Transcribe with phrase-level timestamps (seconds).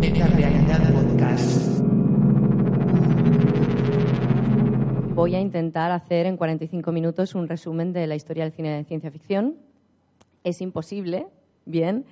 [0.00, 1.80] Realidad Podcast.
[5.12, 8.84] Voy a intentar hacer en 45 minutos un resumen de la historia del cine de
[8.84, 9.56] ciencia ficción.
[10.44, 11.26] Es imposible,
[11.64, 12.04] bien.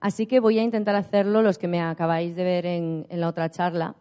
[0.00, 3.26] Así que voy a intentar hacerlo los que me acabáis de ver en, en la
[3.28, 3.96] otra charla.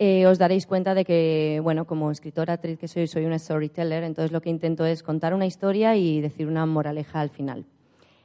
[0.00, 4.02] Eh, os daréis cuenta de que, bueno, como escritora, actriz que soy, soy una storyteller,
[4.02, 7.66] entonces lo que intento es contar una historia y decir una moraleja al final.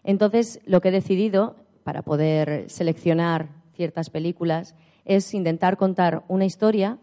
[0.04, 4.76] Entonces, lo que he decidido para poder seleccionar ciertas películas
[5.06, 6.98] es intentar contar una historia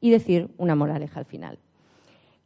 [0.00, 1.58] y decir una moraleja al final.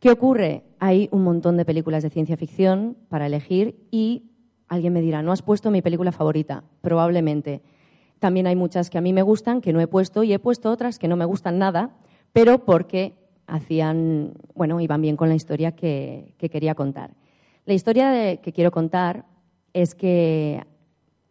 [0.01, 0.65] ¿Qué ocurre?
[0.79, 4.25] Hay un montón de películas de ciencia ficción para elegir y
[4.69, 6.65] alguien me dirá, ¿no has puesto mi película favorita?
[6.81, 7.61] Probablemente.
[8.19, 10.71] También hay muchas que a mí me gustan, que no he puesto, y he puesto
[10.71, 11.91] otras que no me gustan nada,
[12.33, 13.15] pero porque
[13.47, 17.15] hacían, bueno, iban bien con la historia que, quería contar.
[17.67, 19.27] La historia que quiero contar
[19.73, 20.65] es que,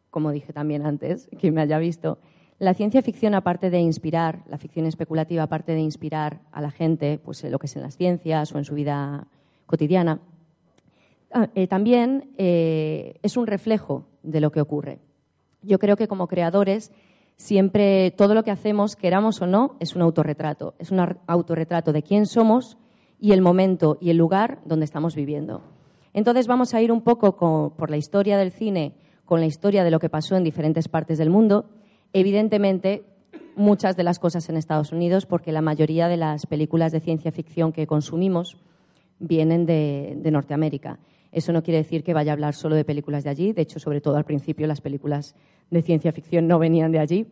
[0.09, 2.20] como dije también antes, quien me haya visto,
[2.62, 7.18] la ciencia ficción, aparte de inspirar, la ficción especulativa, aparte de inspirar a la gente,
[7.18, 9.26] pues lo que es en las ciencias o en su vida
[9.66, 10.20] cotidiana,
[11.34, 15.00] ah, eh, también eh, es un reflejo de lo que ocurre.
[15.64, 16.92] Yo creo que como creadores
[17.36, 20.75] siempre todo lo que hacemos, queramos o no, es un autorretrato.
[20.78, 22.78] Es un autorretrato de quién somos
[23.20, 25.64] y el momento y el lugar donde estamos viviendo.
[26.14, 28.94] Entonces vamos a ir un poco por la historia del cine,
[29.25, 31.66] con la historia de lo que pasó en diferentes partes del mundo.
[32.14, 33.04] Evidentemente,
[33.56, 37.31] muchas de las cosas en Estados Unidos, porque la mayoría de las películas de ciencia
[37.31, 38.58] ficción que consumimos
[39.20, 41.00] vienen de Norteamérica.
[41.31, 43.53] Eso no quiere decir que vaya a hablar solo de películas de allí.
[43.53, 45.36] De hecho, sobre todo al principio, las películas
[45.70, 47.28] de ciencia ficción no venían de allí.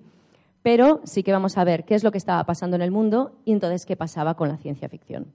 [0.61, 3.33] Pero sí que vamos a ver qué es lo que estaba pasando en el mundo
[3.45, 5.33] y entonces qué pasaba con la ciencia ficción.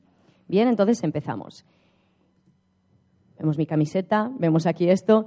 [0.49, 1.65] Bien, entonces empezamos.
[3.39, 5.27] Vemos mi camiseta, vemos aquí esto.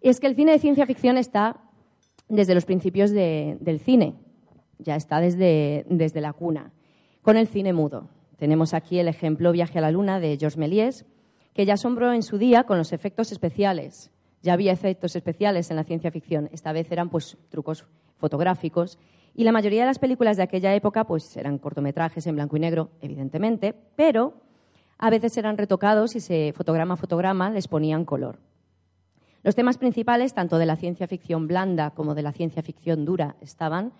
[0.00, 1.60] es que el cine de ciencia ficción está
[2.28, 4.14] desde los principios del cine,
[4.78, 6.72] ya está desde, desde la cuna,
[7.22, 8.08] con el cine mudo.
[8.36, 11.06] Tenemos aquí el ejemplo Viaje a la Luna de Georges Méliès,
[11.54, 14.10] que ya asombró en su día con los efectos especiales.
[14.42, 16.50] Ya había efectos especiales en la ciencia ficción.
[16.52, 17.86] Esta vez eran pues trucos
[18.18, 18.98] fotográficos
[19.34, 22.60] y la mayoría de las películas de aquella época pues eran cortometrajes en blanco y
[22.60, 24.34] negro, evidentemente, pero
[24.98, 28.38] a veces eran retocados y se fotograma a fotograma les ponían color.
[29.44, 33.36] Los temas principales, tanto de la ciencia ficción blanda como de la ciencia ficción dura,
[33.42, 33.92] estaban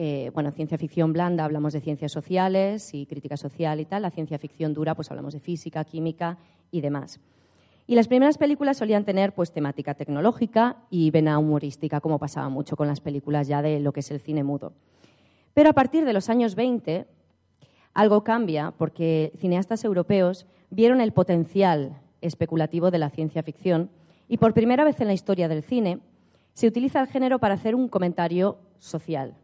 [0.00, 4.02] eh, bueno, ciencia ficción blanda hablamos de ciencias sociales y crítica social y tal.
[4.02, 6.38] La ciencia ficción dura, pues hablamos de física, química
[6.70, 7.20] y demás.
[7.86, 12.76] Y las primeras películas solían tener pues temática tecnológica y vena humorística, como pasaba mucho
[12.76, 14.72] con las películas ya de lo que es el cine mudo.
[15.52, 17.06] Pero a partir de los años 20
[17.92, 23.90] algo cambia porque cineastas europeos vieron el potencial especulativo de la ciencia ficción
[24.28, 26.00] y por primera vez en la historia del cine
[26.52, 29.34] se utiliza el género para hacer un comentario social,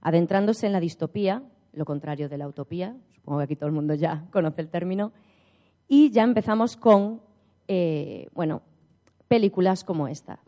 [0.00, 1.42] adentrándose en la distopía,
[1.72, 5.12] lo contrario de la utopía, supongo que aquí todo el mundo ya conoce el término,
[5.88, 7.20] y ya empezamos con,
[7.68, 8.62] eh, bueno,
[9.28, 10.40] películas como esta.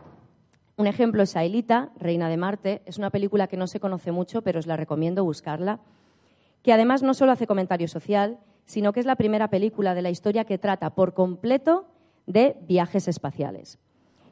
[0.76, 2.82] Un ejemplo es Aelita, Reina de Marte.
[2.84, 5.80] Es una película que no se conoce mucho, pero os la recomiendo buscarla,
[6.62, 10.10] que además no solo hace comentario social, sino que es la primera película de la
[10.10, 11.86] historia que trata por completo
[12.26, 13.78] de viajes espaciales.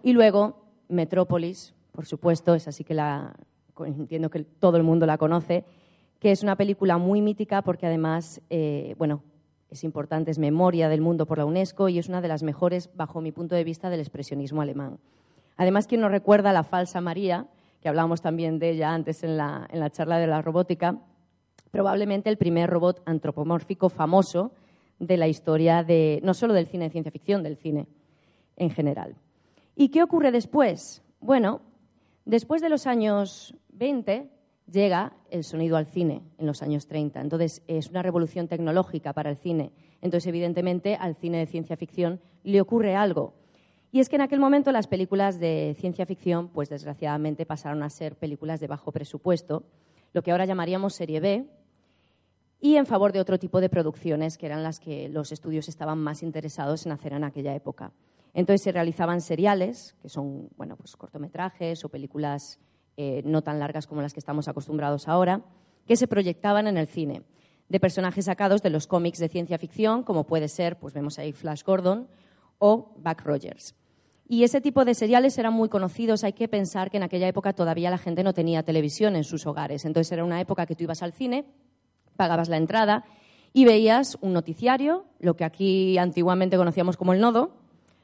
[0.03, 0.57] Y luego,
[0.89, 3.35] Metrópolis, por supuesto, es así que la,
[3.85, 5.65] entiendo que todo el mundo la conoce,
[6.19, 9.23] que es una película muy mítica porque además, eh, bueno,
[9.71, 12.91] es importante, es memoria del mundo por la UNESCO y es una de las mejores,
[12.95, 14.99] bajo mi punto de vista, del expresionismo alemán.
[15.57, 17.47] Además, quien nos recuerda la falsa María,
[17.81, 20.99] que hablábamos también de ella antes en la, en la charla de la robótica,
[21.71, 24.53] probablemente el primer robot antropomórfico famoso
[24.99, 27.89] de la historia de, no solo del cine de ciencia ficción, del cine
[28.57, 29.17] en general.
[29.75, 31.03] ¿Y qué ocurre después?
[31.21, 31.63] Bueno,
[32.25, 34.31] después de los años 20
[34.71, 37.21] llega el sonido al cine en los años 30.
[37.21, 39.73] Entonces, es una revolución tecnológica para el cine.
[40.01, 43.35] Entonces, evidentemente, al cine de ciencia ficción le ocurre algo.
[43.91, 47.91] Y es que en aquel momento las películas de ciencia ficción, pues desgraciadamente pasaron a
[47.91, 49.65] ser películas de bajo presupuesto,
[50.15, 51.47] lo que ahora llamaríamos serie B,
[52.59, 55.99] y en favor de otro tipo de producciones que eran las que los estudios estaban
[55.99, 57.93] más interesados en hacer en aquella época.
[58.35, 62.59] Entonces se realizaban seriales, que son bueno, pues cortometrajes o películas
[62.97, 65.43] eh, no tan largas como las que estamos acostumbrados ahora,
[65.87, 67.23] que se proyectaban en el cine,
[67.69, 71.33] de personajes sacados de los cómics de ciencia ficción, como puede ser, pues vemos ahí
[71.33, 72.09] Flash Gordon
[72.59, 73.75] o Buck Rogers.
[74.29, 76.25] Y ese tipo de seriales eran muy conocidos.
[76.25, 79.47] Hay que pensar que en aquella época todavía la gente no tenía televisión en sus
[79.47, 79.85] hogares.
[79.85, 81.45] Entonces era una época que tú ibas al cine,
[82.17, 83.05] pagabas la entrada
[83.53, 87.62] y veías un noticiario, lo que aquí antiguamente conocíamos como el nodo.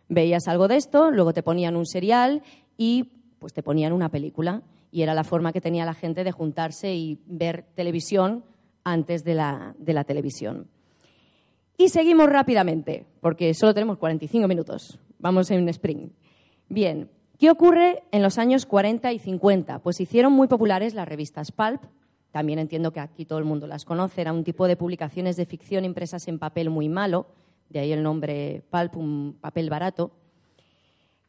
[0.09, 2.43] Veías algo de esto, luego te ponían un serial
[2.77, 6.33] y pues te ponían una película y era la forma que tenía la gente de
[6.33, 8.45] juntarse y ver televisión
[8.85, 10.69] antes de la, de la televisión.
[11.77, 14.99] Y seguimos rápidamente, porque solo tenemos 45 minutos.
[15.19, 16.13] Vamos en un sprint.
[16.69, 17.09] Bien,
[17.39, 19.79] ¿qué ocurre en los años 40 y 50?
[19.81, 21.83] Pues hicieron muy populares las revistas Pulp.
[22.33, 24.21] También entiendo que aquí todo el mundo las conoce.
[24.23, 27.27] Era un tipo de publicaciones de ficción impresas en papel muy malo,
[27.69, 30.13] de ahí el nombre Pulp, un papel barato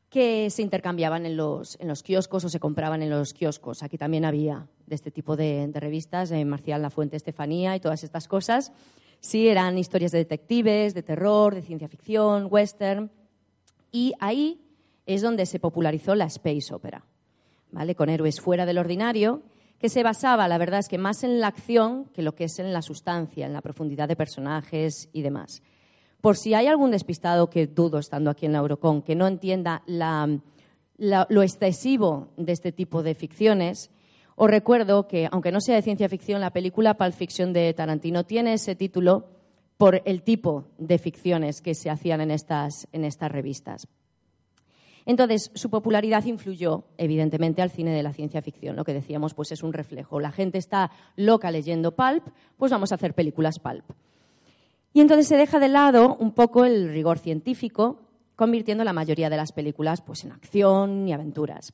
[0.09, 3.83] que se intercambiaban en los, en los kioscos o se compraban en los kioscos.
[3.83, 8.03] Aquí también había de este tipo de, revistas, de Marcial La Fuente Estefanía y todas
[8.03, 8.71] estas cosas.
[9.19, 13.11] Sí, eran historias de detectives, de terror, de ciencia ficción, western.
[13.91, 14.61] Y ahí
[15.05, 17.05] es donde se popularizó la space opera,
[17.71, 17.93] ¿vale?
[17.93, 19.43] con héroes fuera del ordinario,
[19.77, 22.59] que se basaba, la verdad es que más en la acción que lo que es
[22.59, 25.61] en la sustancia, en la profundidad de personajes y demás.
[26.21, 29.83] Por si hay algún despistado que dudo estando aquí en la Eurocon, que no entienda
[30.97, 33.89] lo excesivo de este tipo de ficciones,
[34.35, 38.25] os recuerdo que, aunque no sea de ciencia ficción, la película Pulp Fiction de Tarantino
[38.25, 39.27] tiene ese título
[39.77, 43.87] por el tipo de ficciones que se hacían en estas, en estas revistas.
[45.05, 48.75] Entonces, su popularidad influyó, evidentemente, al cine de la ciencia ficción.
[48.75, 50.19] Lo que decíamos, pues es un reflejo.
[50.19, 52.27] La gente está loca leyendo pulp,
[52.57, 53.85] pues vamos a hacer películas pulp.
[54.93, 58.01] Y entonces se deja de lado un poco el rigor científico,
[58.35, 61.73] convirtiendo la mayoría de las películas pues, en acción y aventuras.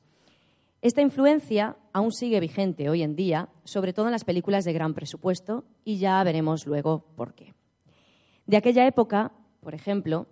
[0.82, 4.94] Esta influencia aún sigue vigente hoy en día, sobre todo en las películas de gran
[4.94, 7.54] presupuesto, y ya veremos luego por qué.
[8.46, 10.26] De aquella época, por ejemplo,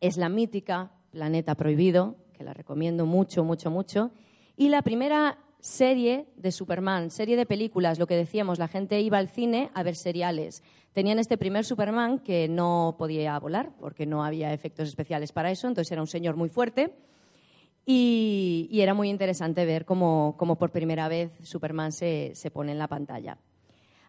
[0.00, 4.12] es la mítica Planeta Prohibido, que la recomiendo mucho, mucho, mucho,
[4.56, 9.18] y la primera serie de Superman, serie de películas, lo que decíamos, la gente iba
[9.18, 10.62] al cine a ver seriales.
[10.92, 15.68] Tenían este primer Superman que no podía volar porque no había efectos especiales para eso,
[15.68, 16.94] entonces era un señor muy fuerte
[17.84, 22.88] y, era muy interesante ver cómo, por primera vez Superman se, se, pone en la
[22.88, 23.38] pantalla.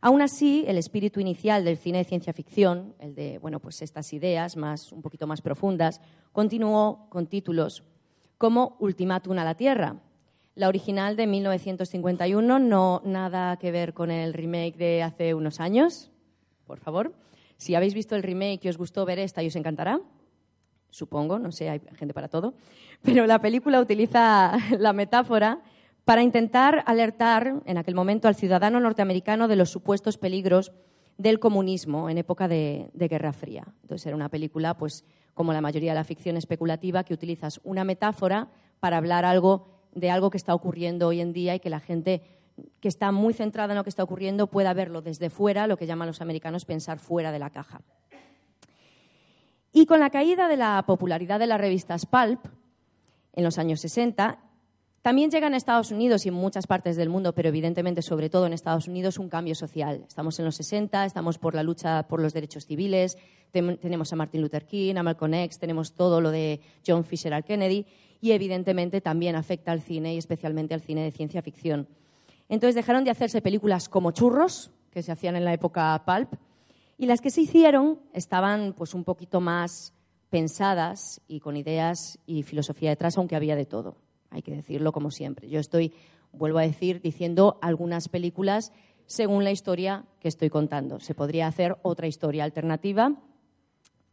[0.01, 4.11] Aún así, el espíritu inicial del cine de ciencia ficción, el de bueno, pues estas
[4.13, 6.01] ideas más, un poquito más profundas,
[6.31, 7.83] continuó con títulos
[8.38, 10.01] como Ultimátum a la Tierra,
[10.57, 16.09] la original de 1951, no nada que ver con el remake de hace unos años,
[16.65, 17.13] por favor.
[17.57, 20.01] Si habéis visto el remake y os gustó ver esta y os encantará,
[20.89, 22.56] supongo, no sé, hay gente para todo,
[23.04, 25.62] pero la película utiliza la metáfora
[26.06, 30.71] para intentar alertar en aquel momento al ciudadano norteamericano de los supuestos peligros
[31.19, 33.63] del comunismo en época de, de, Guerra Fría.
[33.83, 35.06] Entonces era una película, pues,
[35.36, 38.50] como la mayoría de la ficción especulativa, que utilizas una metáfora
[38.80, 42.21] para hablar algo de algo que está ocurriendo hoy en día y que la gente
[42.79, 45.85] que está muy centrada en lo que está ocurriendo pueda verlo desde fuera, lo que
[45.85, 47.81] llaman los americanos pensar fuera de la caja.
[49.71, 52.45] Y con la caída de la popularidad de las revistas Pulp
[53.33, 54.39] en los años 60,
[55.03, 58.45] también llega en Estados Unidos y en muchas partes del mundo, pero evidentemente sobre todo
[58.45, 60.03] en Estados Unidos, un cambio social.
[60.07, 63.17] Estamos en los 60, estamos por la lucha por los derechos civiles,
[63.51, 67.45] tenemos a Martin Luther King, a Malcolm X, tenemos todo lo de John Fisher al
[67.45, 67.85] Kennedy
[68.21, 71.87] y evidentemente también afecta al cine y especialmente al cine de ciencia ficción.
[72.49, 76.33] Entonces dejaron de hacerse películas como churros, que se hacían en la época pulp,
[76.97, 79.93] y las que se hicieron estaban pues un poquito más
[80.29, 83.97] pensadas y con ideas y filosofía detrás, aunque había de todo.
[84.29, 85.49] Hay que decirlo como siempre.
[85.49, 85.93] Yo estoy,
[86.31, 88.71] vuelvo a decir, diciendo algunas películas
[89.06, 90.99] según la historia que estoy contando.
[90.99, 93.13] Se podría hacer otra historia alternativa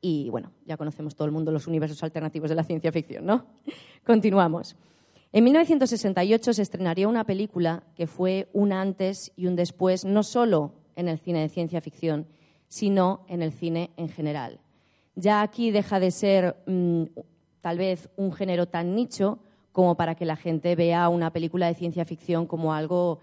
[0.04, 3.46] y bueno, ya conocemos todo el mundo los universos alternativos de la ciencia ficción, ¿no?
[4.04, 4.76] Continuamos.
[5.32, 10.74] En 1968 se estrenaría una película que fue un antes y un después, no solo
[10.94, 12.26] en el cine de ciencia ficción,
[12.68, 14.60] sino en el cine en general.
[15.14, 17.04] Ya aquí deja de ser mm,
[17.62, 19.38] tal vez un género tan nicho
[19.72, 23.20] como para que la gente vea una película de ciencia ficción como algo,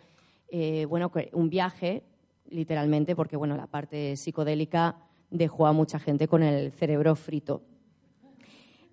[0.49, 2.01] eh, bueno, un viaje,
[2.49, 4.95] literalmente, porque bueno, la parte psicodélica
[5.31, 7.63] dejó a mucha gente con el cerebro frito.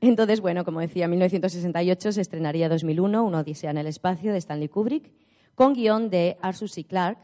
[0.01, 4.39] Entonces, bueno, como decía, en 1968 se estrenaría 2001, Una odisea en el espacio, de
[4.39, 5.13] Stanley Kubrick,
[5.55, 6.85] con guion de Arthur C.
[6.85, 7.21] Clarke,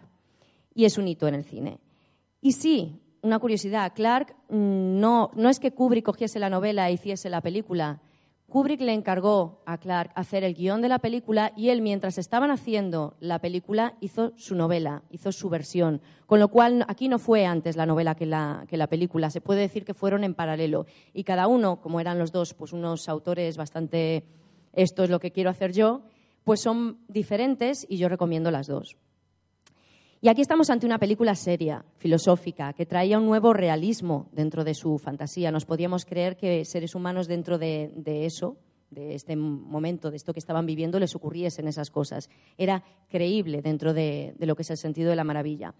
[0.75, 1.79] y es un hito en el cine.
[2.41, 6.95] Y sí, una curiosidad, Clarke mm, no, no es que Kubrick cogiese la novela e
[6.95, 8.03] hiciese la película,
[8.55, 12.53] Kubrick le encargó a Clark hacer el guion de la película y él, mientras estaban
[12.53, 16.01] haciendo la película, hizo su novela, hizo su versión.
[16.27, 19.31] Con lo cual, aquí no fue antes la novela que la, que la película.
[19.31, 20.87] Se puede decir que fueron en paralelo.
[21.13, 24.25] Y cada uno, como eran los dos, pues unos autores bastante,
[24.73, 26.03] esto es lo que quiero hacer yo,
[26.45, 28.97] pues son diferentes y yo recomiendo las dos.
[30.25, 34.73] Y aquí estamos ante una película seria, filosófica, que traía un nuevo realismo dentro de
[34.73, 35.53] su fantasía.
[35.53, 38.57] Nos podíamos creer que seres humanos dentro de, eso,
[38.89, 42.31] de este momento, de esto que estaban viviendo, les ocurriesen esas cosas.
[42.57, 45.75] Era creíble dentro de, lo que es el sentido de la maravilla.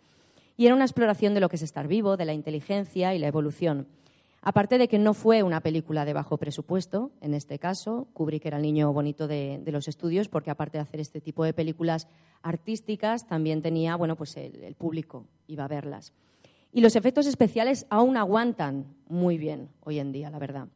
[0.59, 3.29] Y era una exploración de lo que es estar vivo, de la inteligencia y la
[3.29, 3.89] evolución.
[4.47, 8.59] Aparte de que no fue una película de bajo presupuesto, en este caso, Kubrick era
[8.59, 12.09] el niño bonito de, los estudios, porque aparte de hacer este tipo de películas
[12.43, 16.13] artísticas, también tenía, bueno, pues el, público iba a verlas.
[16.73, 20.69] Y los efectos especiales aún aguantan muy bien hoy en día, la verdad.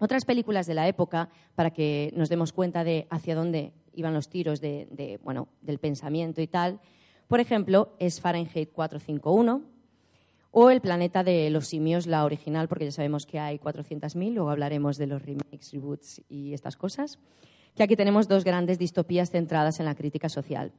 [0.00, 4.28] Otras películas de la época, para que nos demos cuenta de hacia dónde iban los
[4.28, 6.80] tiros de, bueno, del pensamiento y tal,
[7.28, 9.62] por ejemplo, es Fahrenheit 451,
[10.58, 14.48] o El planeta de los simios, la original, porque ya sabemos que hay 400.000, luego
[14.48, 17.18] hablaremos de los remakes, reboots y estas cosas,
[17.74, 20.72] que aquí tenemos dos grandes distopías centradas en la crítica social.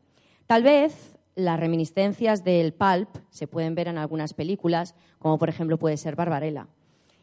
[0.48, 5.78] Tal vez las reminiscencias del pulp se pueden ver en algunas películas, como por ejemplo
[5.78, 6.68] puede ser Barbarella,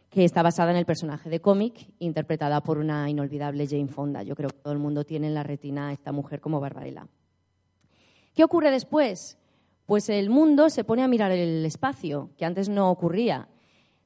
[0.09, 4.23] que está basada en el personaje de cómic interpretada por una inolvidable Jane Fonda.
[4.23, 7.09] Yo creo que todo el mundo tiene en la retina a esta mujer como Barbarella.
[8.33, 9.39] ¿Qué ocurre después?
[9.87, 13.49] Pues el mundo se pone a mirar el espacio, que antes no ocurría.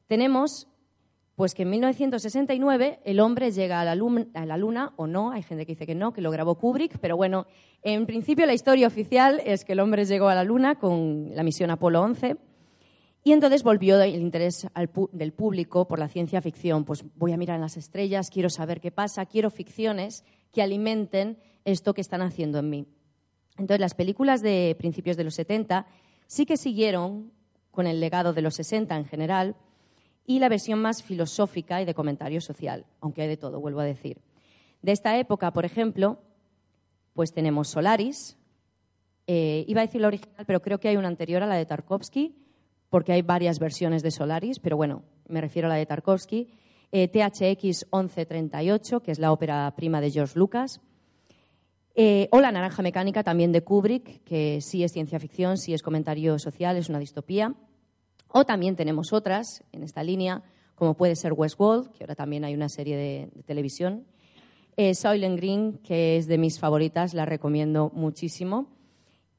[0.06, 0.68] Tenemos
[1.38, 5.74] pues que en 1969 el hombre llega a la, luna, o no, hay gente que
[5.74, 7.46] dice que no, que lo grabó Kubrick, pero bueno,
[7.82, 11.44] en principio la historia oficial es que el hombre llegó a la luna con la
[11.44, 12.38] misión Apolo 11
[13.22, 14.66] y entonces volvió el interés
[15.12, 16.84] del público por la ciencia ficción.
[16.84, 21.38] Pues voy a mirar en las estrellas, quiero saber qué pasa, quiero ficciones que alimenten
[21.64, 22.86] esto que están haciendo en mí.
[23.58, 25.86] Entonces, las películas de principios de los 70
[26.26, 27.32] sí que siguieron
[27.70, 29.56] con el legado de los 60 en general
[30.26, 33.84] y la versión más filosófica y de comentario social, aunque hay de todo, vuelvo a
[33.84, 34.20] decir.
[34.82, 36.18] De esta época, por ejemplo,
[37.14, 38.36] pues tenemos Solaris.
[39.26, 41.66] Eh, iba a decir la original, pero creo que hay una anterior a la de
[41.66, 42.36] Tarkovsky,
[42.90, 46.48] porque hay varias versiones de Solaris, pero bueno, me refiero a la de Tarkovsky.
[46.92, 50.80] Eh, THX 1138, que es la ópera prima de George Lucas.
[52.00, 55.82] Eh, o La Naranja Mecánica, también de Kubrick, que sí es ciencia ficción, sí es
[55.82, 57.56] comentario social, es una distopía.
[58.28, 60.44] O también tenemos otras en esta línea,
[60.76, 64.04] como puede ser Westworld, que ahora también hay una serie de, televisión.
[64.76, 68.68] Eh, Green, que es de mis favoritas, la recomiendo muchísimo.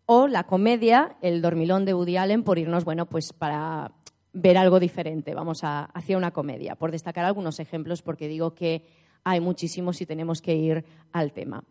[0.06, 3.94] O la comedia El dormilón de Woody Allen, por irnos, bueno, pues para
[4.34, 5.34] ver algo diferente.
[5.34, 8.86] Vamos a, hacia una comedia, por destacar algunos ejemplos, porque digo que
[9.24, 11.64] hay muchísimos y tenemos que ir al tema.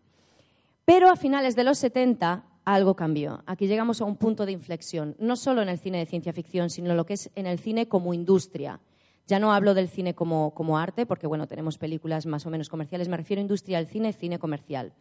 [0.89, 3.43] Pero a finales de los 70 algo cambió.
[3.45, 6.71] Aquí llegamos a un punto de inflexión, no solo en el cine de ciencia ficción,
[6.71, 8.81] sino lo que es en el cine como industria.
[9.27, 13.11] Ya no hablo del cine como, arte, porque bueno, tenemos películas más o menos comerciales,
[13.11, 14.95] me refiero a industria del cine, cine comercial.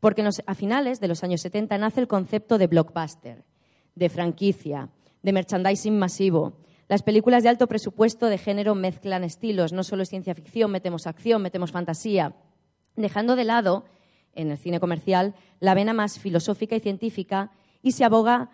[0.00, 3.44] Porque a finales de los años 70 nace el concepto de blockbuster,
[3.94, 4.88] de franquicia,
[5.22, 6.54] de merchandising masivo.
[6.88, 11.06] Las películas de alto presupuesto de género mezclan estilos, no solo es ciencia ficción, metemos
[11.06, 12.34] acción, metemos fantasía,
[12.96, 13.84] dejando de lado
[14.34, 17.50] en el cine comercial la vena más filosófica y científica
[17.82, 18.50] y se aboga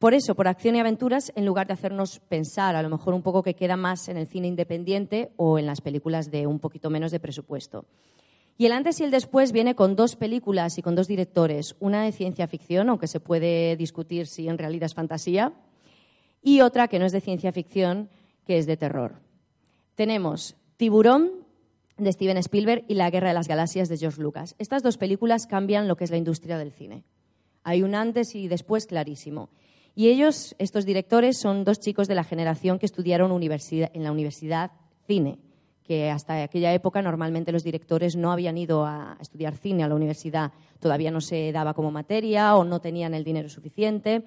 [0.00, 3.20] por eso, por acción y aventuras, en lugar de hacernos pensar, a lo mejor un
[3.20, 6.88] poco que queda más en el cine independiente o en las películas de un poquito
[6.88, 7.84] menos de presupuesto.
[8.56, 12.02] Y el antes y el después viene con dos películas y con dos directores, una
[12.02, 15.52] de ciencia ficción, aunque se puede discutir si en realidad es fantasía,
[16.42, 18.08] y otra que no es de ciencia ficción,
[18.46, 19.20] que es de terror.
[19.96, 21.44] Tenemos Tiburón
[22.00, 24.54] de Steven Spielberg y La Guerra de las Galaxias de George Lucas.
[24.58, 27.04] Estas dos películas cambian lo que es la industria del cine.
[27.62, 29.50] Hay un antes y después clarísimo.
[29.94, 34.70] Y ellos, estos directores, son dos chicos de la generación que estudiaron en la universidad
[35.06, 35.38] cine,
[35.82, 39.96] que hasta aquella época normalmente los directores no habían ido a estudiar cine a la
[39.96, 44.24] universidad, todavía no se daba como materia o no tenían el dinero suficiente.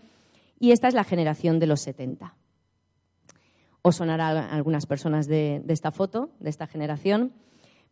[0.59, 2.35] Y esta es la generación de los 70.
[3.81, 7.33] Os sonará algunas personas de esta foto, de esta generación.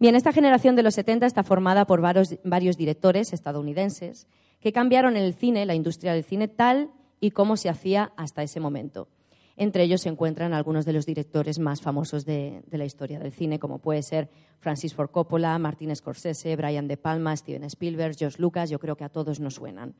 [0.02, 4.26] Bien, esta generación de los 70 está formada por varios, directores estadounidenses
[4.60, 6.90] que cambiaron el cine, la industria del cine, tal
[7.20, 9.10] y como se hacía hasta ese momento.
[9.58, 13.60] Entre ellos se encuentran algunos de los directores más famosos de, la historia del cine,
[13.60, 18.72] como puede ser Francis Ford Coppola, Martin Scorsese, Brian De Palma, Steven Spielberg, George Lucas,
[18.72, 19.94] yo creo que a todos nos suenan.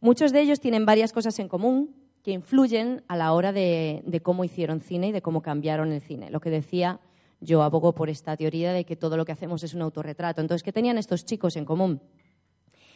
[0.00, 4.20] Muchos de ellos tienen varias cosas en común que influyen a la hora de, de
[4.20, 6.30] cómo hicieron cine y de cómo cambiaron el cine.
[6.30, 7.00] Lo que decía
[7.40, 10.40] yo abogo por esta teoría de que todo lo que hacemos es un autorretrato.
[10.40, 12.00] Entonces, ¿qué tenían estos chicos en común?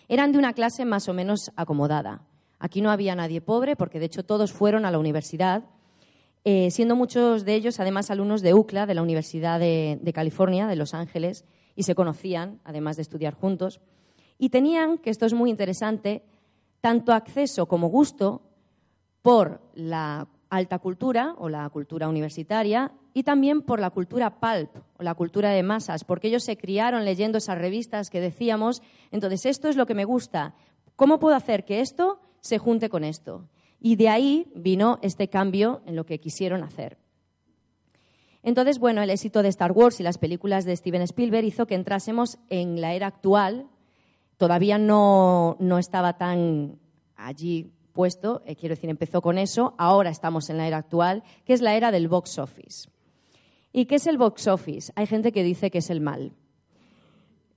[0.09, 2.23] Eran de una clase más o menos acomodada.
[2.59, 5.65] Aquí no había nadie pobre porque, de hecho, todos fueron a la universidad,
[6.45, 10.77] eh, siendo muchos de ellos, además, alumnos de UCLA, de la Universidad de, California, de
[10.77, 11.45] Los Ángeles,
[11.77, 13.81] y se conocían, además de estudiar juntos.
[14.37, 16.25] Y tenían, que esto es muy interesante,
[16.81, 18.43] tanto acceso como gusto
[19.23, 25.03] por la alta cultura o la cultura universitaria y también por la cultura pulp o
[25.03, 29.69] la cultura de masas, porque ellos se criaron leyendo esas revistas que decíamos, entonces esto
[29.69, 30.55] es lo que me gusta,
[30.97, 33.49] ¿cómo puedo hacer que esto se junte con esto?
[33.81, 36.99] Y de ahí vino este cambio en lo que quisieron hacer.
[38.43, 41.75] Entonces, bueno, el éxito de Star Wars y las películas de Steven Spielberg hizo que
[41.75, 43.67] entrásemos en la era actual.
[44.39, 46.79] Todavía no, no estaba tan
[47.17, 51.53] allí puesto, eh, quiero decir, empezó con eso, ahora estamos en la era actual, que
[51.53, 52.89] es la era del box office.
[53.73, 54.93] ¿Y qué es el box office?
[54.97, 56.33] Hay gente que dice que es el mal.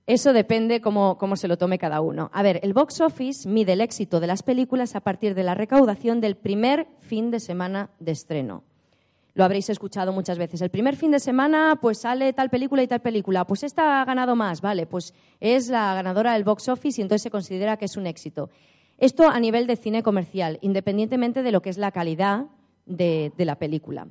[0.06, 2.30] Eso depende cómo, cómo, se lo tome cada uno.
[2.34, 5.54] A ver, el box office mide el éxito de las películas a partir de la
[5.54, 8.64] recaudación del primer fin de semana de estreno.
[9.34, 10.60] Lo habréis escuchado muchas veces.
[10.62, 13.44] El primer fin de semana, pues sale tal película y tal película.
[13.44, 17.22] Pues esta ha ganado más, vale, pues es la ganadora del box office y entonces
[17.22, 18.50] se considera que es un éxito.
[18.98, 22.46] Esto a nivel de cine comercial, independientemente de lo que es la calidad
[22.86, 24.06] de, la película.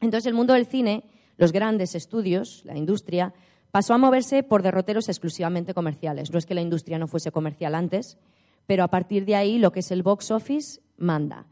[0.00, 1.04] Entonces, el mundo del cine,
[1.36, 3.32] los grandes estudios, la industria,
[3.70, 6.30] pasó a moverse por derroteros exclusivamente comerciales.
[6.30, 8.18] No es que la industria no fuese comercial antes,
[8.66, 11.46] pero a partir de ahí lo que es el box office manda.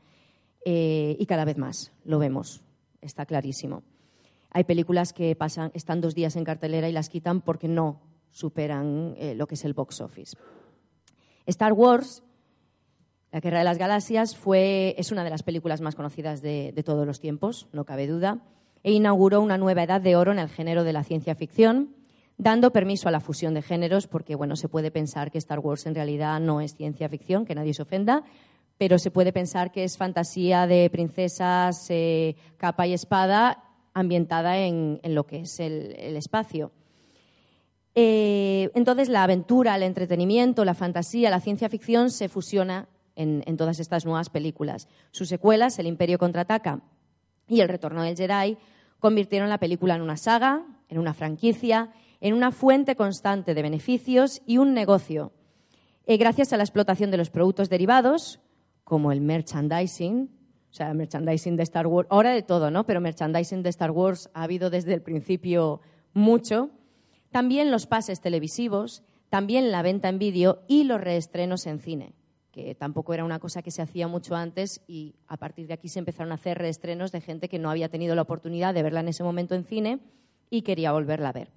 [0.65, 2.63] Eh, y cada vez más lo vemos
[3.01, 3.83] está clarísimo.
[4.51, 9.15] Hay películas que pasan, están dos días en cartelera y las quitan porque no superan
[9.19, 10.37] eh, lo que es el box office.
[11.47, 12.23] Star Wars,
[13.31, 16.83] La Guerra de las Galaxias, fue, es una de las películas más conocidas de, de
[16.83, 18.39] todos los tiempos, no cabe duda,
[18.83, 21.95] e inauguró una nueva edad de oro en el género de la ciencia ficción,
[22.39, 25.87] dando permiso a la fusión de géneros, porque bueno, se puede pensar que Star Wars
[25.87, 28.25] en realidad no es ciencia ficción, que nadie se ofenda,
[28.79, 35.01] pero se puede pensar que es fantasía de princesas, eh, capa y espada, ambientada en,
[35.03, 36.71] lo que es el, espacio.
[37.97, 43.81] Eh, entonces, la aventura, el entretenimiento, la fantasía, la ciencia ficción se fusiona en, todas
[43.81, 44.89] estas nuevas películas.
[45.11, 46.81] Sus secuelas, El Imperio contraataca
[47.49, 48.57] y El Retorno del Jedi,
[49.01, 54.41] convirtieron la película en una saga, en una franquicia, en una fuente constante de beneficios
[54.47, 55.33] y un negocio.
[56.07, 58.41] Eh, gracias a la explotación de los productos derivados,
[58.85, 60.31] como el merchandising,
[60.71, 62.87] o sea, merchandising de Star Wars, ahora de todo, ¿no?
[62.87, 65.81] Pero merchandising de Star Wars ha habido desde el principio
[66.15, 66.71] mucho.
[67.31, 72.15] También los pases televisivos, también la venta en vídeo y los reestrenos en cine,
[72.65, 75.89] que tampoco era una cosa que se hacía mucho antes y a partir de aquí
[75.89, 78.99] se empezaron a hacer reestrenos de gente que no había tenido la oportunidad de verla
[78.99, 80.01] en ese momento en cine
[80.51, 81.53] y quería volverla a ver.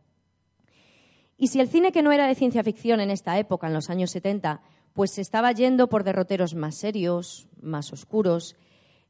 [1.38, 3.90] Y si el cine que no era de ciencia ficción en esta época, en los
[3.90, 4.62] años 70,
[4.94, 8.56] pues se estaba yendo por derroteros más serios, más oscuros,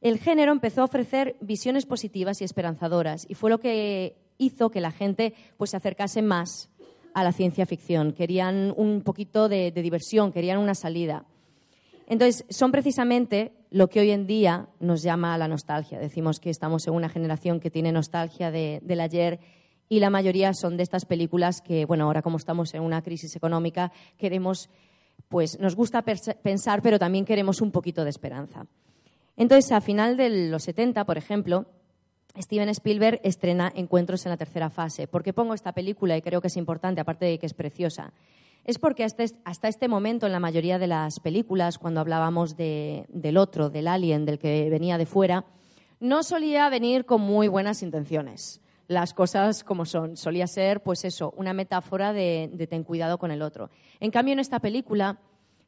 [0.00, 4.80] el género empezó a ofrecer visiones positivas y esperanzadoras y fue lo que hizo que
[4.80, 6.70] la gente pues, se acercase más
[7.12, 8.12] a la ciencia ficción.
[8.12, 11.26] Querían un poquito de, diversión, querían una salida.
[12.06, 15.98] Entonces, son precisamente lo que hoy en día nos llama a la nostalgia.
[15.98, 19.40] Decimos que estamos en una generación que tiene nostalgia del ayer
[19.88, 23.36] y la mayoría son de estas películas que, bueno, ahora como estamos en una crisis
[23.36, 24.68] económica, queremos
[25.28, 28.66] pues nos gusta pensar, pero también queremos un poquito de esperanza.
[29.36, 31.66] Entonces, a final de los 70, por ejemplo,
[32.38, 35.06] Steven Spielberg estrena Encuentros en la tercera fase.
[35.06, 38.12] ¿Por qué pongo esta película y creo que es importante, aparte de que es preciosa?
[38.64, 43.70] Es porque hasta este momento, en la mayoría de las películas, cuando hablábamos del otro,
[43.70, 45.44] del alien, del que venía de fuera,
[45.98, 50.16] no solía venir con muy buenas intenciones las cosas como son.
[50.16, 53.70] Solía ser, pues eso, una metáfora de, ten cuidado con el otro.
[54.00, 55.18] En cambio, en esta película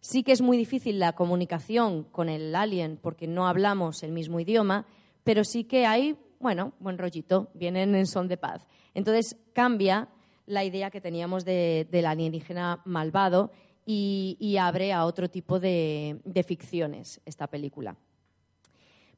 [0.01, 4.39] sí que es muy difícil la comunicación con el alien porque no hablamos el mismo
[4.39, 4.87] idioma,
[5.25, 8.67] pero sí que hay, bueno, buen rollito, vienen en son de paz.
[8.93, 10.09] Entonces cambia
[10.47, 13.51] la idea que teníamos del alienígena malvado
[13.87, 17.97] y, abre a otro tipo de ficciones esta película.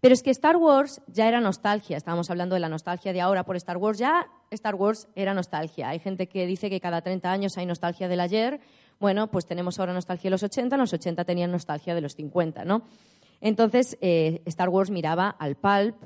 [0.01, 3.45] Pero es que Star Wars ya era nostalgia, estábamos hablando de la nostalgia de ahora
[3.45, 5.89] por Star Wars, ya Star Wars era nostalgia.
[5.89, 8.61] Hay gente que dice que cada 30 años hay nostalgia del ayer,
[9.01, 12.65] bueno, pues tenemos ahora nostalgia de los 80, los 80 tenían nostalgia de los 50,
[12.65, 12.83] ¿no?
[13.41, 15.97] Entonces, eh, Star Wars miraba al pulp,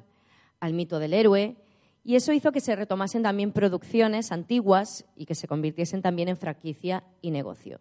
[0.61, 1.56] al mito del héroe,
[2.02, 6.36] y eso hizo que se retomasen también producciones antiguas y que se convirtiesen también en
[6.36, 7.80] franquicia y negocio.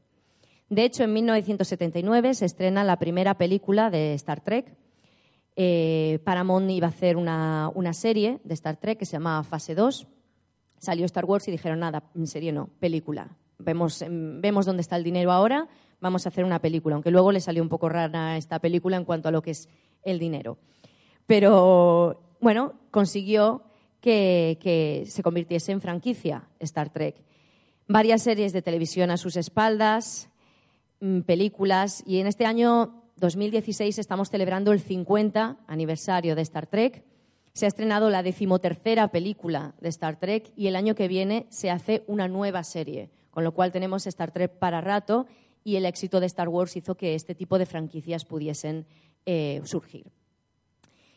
[0.69, 4.77] De hecho, en 1979 se estrena la primera película de Star Trek,
[5.62, 10.08] eh, Paramount iba a hacer una, serie de Star Trek que se llamaba Fase 2.
[10.77, 13.36] Salió Star Wars y dijeron, nada, en serie no, película.
[13.58, 15.67] Vemos, em, vemos dónde está el dinero ahora,
[15.99, 16.95] vamos a hacer una película.
[16.95, 19.67] Aunque luego le salió un poco rara esta película en cuanto a lo que es
[20.03, 20.58] el dinero.
[21.27, 23.63] Pero, bueno, consiguió
[24.01, 27.15] que, se convirtiese en franquicia Star Trek.
[27.88, 30.29] Varias series de televisión a sus espaldas,
[30.99, 37.03] mm, películas, y en este año 2016 estamos celebrando el 50 aniversario de Star Trek
[37.53, 41.69] Se ha estrenado la decimotercera película de Star Trek y el año que viene se
[41.69, 45.25] hace una nueva serie, con lo cual tenemos Star Trek para rato
[45.63, 48.85] y el éxito de Star Wars hizo que este tipo de franquicias pudiesen
[49.25, 50.05] eh, surgir.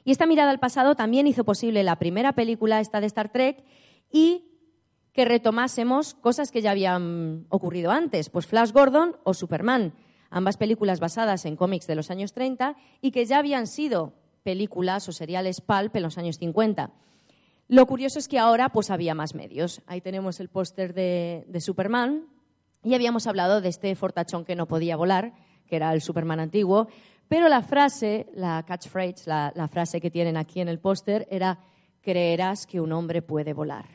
[0.05, 3.65] Y esta mirada al pasado también hizo posible la primera película, esta de Star Trek,
[4.11, 4.45] y
[5.13, 9.95] que retomásemos cosas que ya habían ocurrido antes, pues Flash Gordon o Superman,
[10.31, 15.09] ambas películas basadas en cómics de los años 30 y que ya habían sido películas
[15.09, 16.91] o seriales pulp en los años 50.
[17.69, 19.83] Lo curioso es que ahora pues había más medios.
[19.87, 22.27] Ahí tenemos el póster de, Superman
[22.83, 25.33] y habíamos hablado de este fortachón que no podía volar,
[25.67, 26.89] que era el Superman antiguo,
[27.33, 31.61] pero la frase, la catchphrase, la, la frase que tienen aquí en el póster era
[32.03, 33.87] creerás que un hombre puede volar.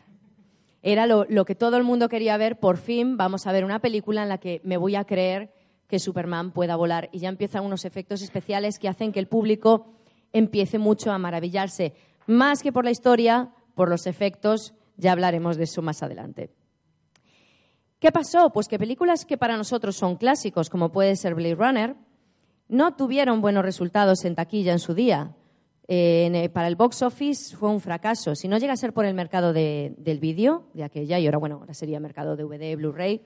[0.81, 2.57] Era lo, lo, que todo el mundo quería ver.
[2.57, 5.53] Por fin vamos a ver una película en la que me voy a creer
[5.87, 7.09] que Superman pueda volar.
[7.11, 9.85] Y ya empiezan unos efectos especiales que hacen que el público
[10.33, 11.93] empiece mucho a maravillarse.
[12.25, 16.49] Más que por la historia, por los efectos, ya hablaremos de eso más adelante.
[17.99, 18.49] ¿Qué pasó?
[18.49, 21.95] Pues que películas que para nosotros son clásicos, como puede ser Blade Runner,
[22.69, 25.35] no tuvieron buenos resultados en taquilla en su día.
[25.87, 28.35] Eh, para el box office fue un fracaso.
[28.35, 31.57] Si no llega a ser por el mercado del vídeo, de aquella, y ahora, bueno,
[31.61, 33.21] ahora sería mercado DVD, Blu-ray,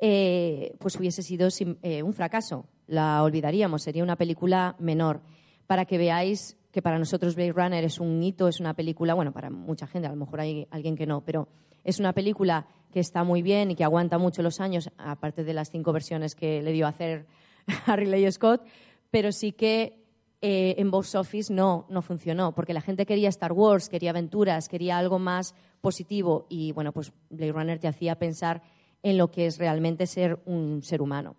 [0.00, 1.48] eh, pues hubiese sido
[1.82, 2.66] eh, un fracaso.
[2.86, 5.22] La olvidaríamos, sería una película menor.
[5.66, 9.32] Para que veáis que para nosotros Blade Runner es un hito, es una película, bueno,
[9.32, 11.48] para mucha gente, a lo mejor hay alguien que no, pero
[11.84, 15.54] es una película que está muy bien y que aguanta mucho los años, aparte de
[15.54, 17.26] las cinco versiones que le dio a hacer
[17.86, 18.62] a Ridley Scott,
[19.10, 20.04] pero sí que
[20.40, 24.68] eh, en box office no, no funcionó, porque la gente quería Star Wars, quería aventuras,
[24.68, 28.62] quería algo más positivo y bueno, pues Blade Runner te hacía pensar
[29.02, 31.36] en lo que es realmente ser un ser humano.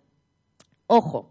[0.86, 1.30] Ojo,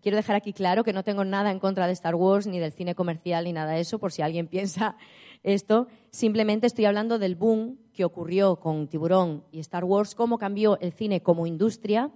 [0.00, 2.72] quiero dejar aquí claro que no tengo nada en contra de Star Wars, ni del
[2.72, 4.96] cine comercial, ni nada de eso, por si alguien piensa
[5.42, 5.88] esto.
[6.10, 10.92] Simplemente estoy hablando del boom que ocurrió con Tiburón y Star Wars, cómo cambió el
[10.92, 12.10] cine como industria.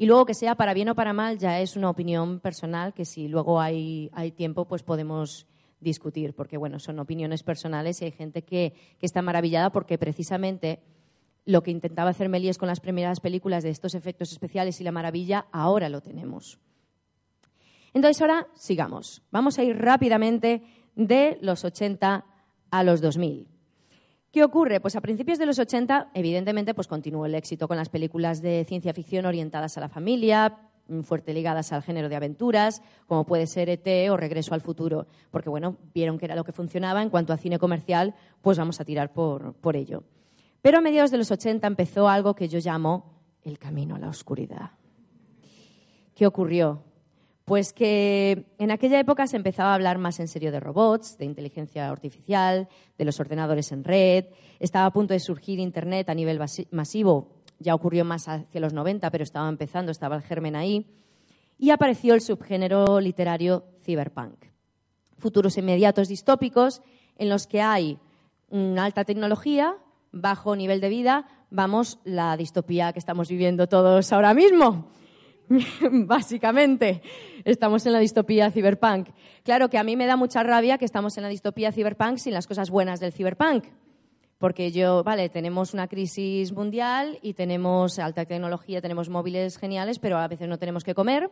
[0.00, 3.04] Y luego que sea para bien o para mal ya es una opinión personal que
[3.04, 5.46] si luego hay, tiempo pues podemos
[5.78, 10.80] discutir, porque bueno, son opiniones personales y hay gente que, que está maravillada porque precisamente
[11.44, 14.90] lo que intentaba hacer Méliès con las primeras películas de estos efectos especiales y la
[14.90, 16.58] maravilla, ahora lo tenemos.
[17.92, 19.20] Entonces, ahora sigamos.
[19.30, 20.62] Vamos a ir rápidamente
[20.96, 22.24] de los 80
[22.70, 23.48] a los 2000.
[24.30, 24.78] ¿Qué ocurre?
[24.78, 28.64] Pues a principios de los 80, evidentemente, pues continuó el éxito con las películas de
[28.64, 33.48] ciencia ficción orientadas a la familia, mm, fuerte ligadas al género de aventuras, como puede
[33.48, 37.10] ser ET o Regreso al futuro, porque bueno, vieron que era lo que funcionaba en
[37.10, 40.04] cuanto a cine comercial, pues vamos a tirar por, por ello.
[40.62, 44.10] Pero a mediados de los 80 empezó algo que yo llamo el camino a la
[44.10, 44.70] oscuridad.
[46.14, 46.84] ¿Qué ocurrió?
[47.50, 51.24] Pues que en aquella época se empezaba a hablar más en serio de robots, de
[51.24, 54.26] inteligencia artificial, de los ordenadores en red.
[54.60, 56.38] Estaba a punto de surgir Internet a nivel
[56.70, 57.32] masivo.
[57.58, 60.86] Ya ocurrió más hacia los 90, pero estaba empezando, estaba el germen ahí.
[61.58, 64.44] Y apareció el subgénero literario cyberpunk.
[65.18, 66.82] Futuros inmediatos distópicos
[67.18, 67.98] en los que hay
[68.48, 69.74] una alta tecnología,
[70.12, 74.92] bajo nivel de vida, vamos, la distopía que estamos viviendo todos ahora mismo.
[75.90, 77.02] Básicamente,
[77.44, 79.08] estamos en la distopía cyberpunk.
[79.42, 82.34] Claro que a mí me da mucha rabia que estamos en la distopía cyberpunk sin
[82.34, 83.64] las cosas buenas del cyberpunk.
[84.38, 90.18] Porque yo, vale, tenemos una crisis mundial y tenemos alta tecnología, tenemos móviles geniales, pero
[90.18, 91.30] a veces no tenemos que comer.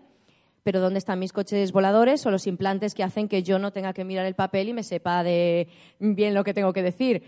[0.65, 3.93] Pero ¿dónde están mis coches voladores o los implantes que hacen que yo no tenga
[3.93, 5.69] que mirar el papel y me sepa de
[6.01, 7.23] bien lo que tengo que decir?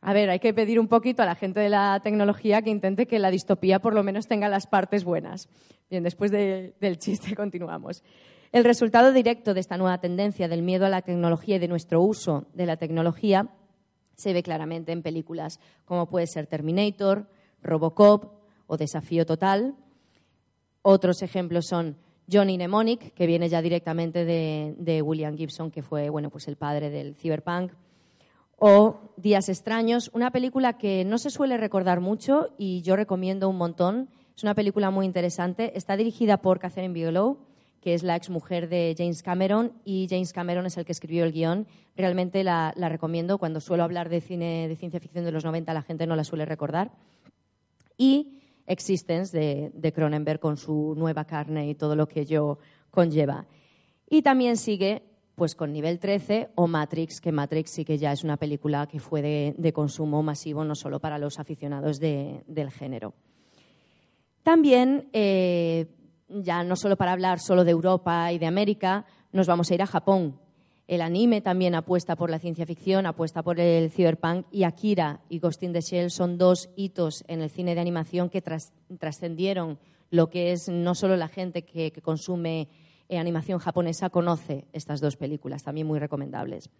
[0.00, 3.06] A ver, hay que pedir un poquito a la gente de la tecnología que intente
[3.06, 5.48] que la distopía por lo menos tenga las partes buenas.
[5.90, 8.02] Bien, después del chiste continuamos.
[8.52, 12.00] El resultado directo de esta nueva tendencia del miedo a la tecnología y de nuestro
[12.00, 13.48] uso de la tecnología
[14.14, 17.28] se ve claramente en películas como puede ser Terminator,
[17.62, 18.32] Robocop
[18.66, 19.74] o Desafío Total.
[20.82, 21.96] Otros ejemplos son
[22.30, 26.90] Johnny Mnemonic, que viene ya directamente de, William Gibson, que fue bueno, pues el padre
[26.90, 27.72] del cyberpunk
[28.56, 33.56] o Días extraños, una película que no se suele recordar mucho y yo recomiendo un
[33.56, 34.10] montón.
[34.36, 35.72] Es una película muy interesante.
[35.74, 37.38] Está dirigida por Catherine Bigelow,
[37.80, 41.32] que es la exmujer de James Cameron, y James Cameron es el que escribió el
[41.32, 41.66] guion.
[41.96, 43.38] Realmente la, recomiendo.
[43.38, 46.24] Cuando suelo hablar de cine de ciencia ficción de los 90, la gente no la
[46.24, 46.92] suele recordar.
[47.96, 52.58] Y Existence de, de Cronenberg con su nueva carne y todo lo que ello
[52.90, 53.46] conlleva.
[54.10, 55.04] Y también sigue
[55.36, 58.98] pues con nivel 13 o Matrix, que Matrix sí que ya es una película que
[58.98, 63.14] fue de, consumo masivo no solo para los aficionados del género.
[64.42, 65.86] También, eh,
[66.28, 69.82] ya no solo para hablar solo de Europa y de América, nos vamos a ir
[69.82, 70.40] a Japón.
[70.88, 75.40] El anime también apuesta por la ciencia ficción, apuesta por el cyberpunk y Akira y
[75.40, 79.78] Ghost in the Shell son dos hitos en el cine de animación que trascendieron
[80.10, 82.68] lo que es no solo la gente que, consume
[83.10, 86.70] animación japonesa conoce estas dos películas, también muy recomendables.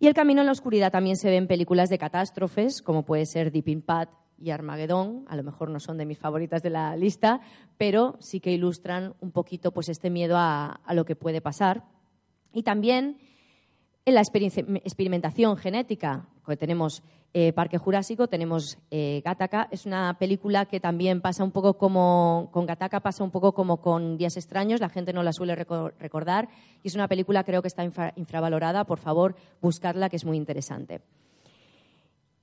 [0.00, 3.26] Y El Camino en la Oscuridad también se ve en películas de catástrofes, como puede
[3.26, 5.24] ser Deep Impact y Armagedón.
[5.28, 7.40] A lo mejor no son de mis favoritas de la lista,
[7.78, 11.84] pero sí que ilustran un poquito pues, este miedo a lo que puede pasar.
[12.52, 13.18] Y también
[14.06, 17.02] en la experimentación genética, que tenemos
[17.36, 19.66] eh, Parque Jurásico, tenemos eh, Gattaca.
[19.72, 23.80] Es una película que también pasa un poco como con Gattaca, pasa un poco como
[23.80, 24.80] con Días Extraños.
[24.80, 26.48] La gente no la suele recordar
[26.84, 27.82] y es una película creo que está
[28.14, 28.84] infravalorada.
[28.84, 31.00] Por favor, buscarla, que es muy interesante.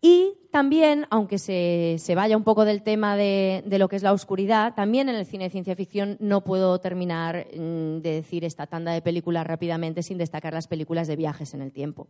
[0.01, 4.73] Y también, aunque se, vaya un poco del tema de, lo que es la oscuridad,
[4.73, 8.91] también en el cine de ciencia ficción no puedo terminar mm, de decir esta tanda
[8.91, 12.07] de películas rápidamente sin destacar las películas de viajes en el tiempo.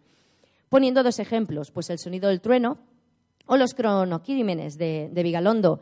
[0.72, 2.78] Poniendo dos ejemplos, pues El sonido del trueno
[3.46, 5.82] o Los cronocrímenes de, Vigalondo.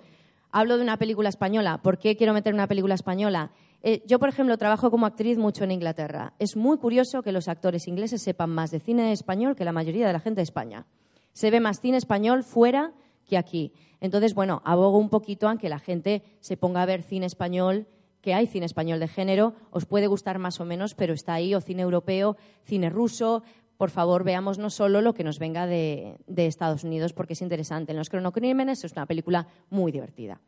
[0.50, 1.80] Hablo de una película española.
[1.84, 3.52] ¿Por qué quiero meter una película española?
[3.84, 6.34] Eh, yo, por ejemplo, trabajo como actriz mucho en Inglaterra.
[6.40, 10.08] Es muy curioso que los actores ingleses sepan más de cine español que la mayoría
[10.08, 10.88] de la gente de España.
[11.34, 12.92] Se ve más cine español fuera
[13.28, 13.74] que aquí.
[14.02, 17.86] Entonces, bueno, abogo un poquito a que la gente se ponga a ver cine español,
[18.22, 21.56] que hay cine español de género, os puede gustar más o menos, pero está ahí,
[21.56, 23.44] o cine europeo, cine ruso.
[23.80, 27.94] Por favor, veamos no solo lo que nos venga de, Estados Unidos, porque es interesante.
[27.94, 30.42] En Los cronocrímenes es una película muy divertida.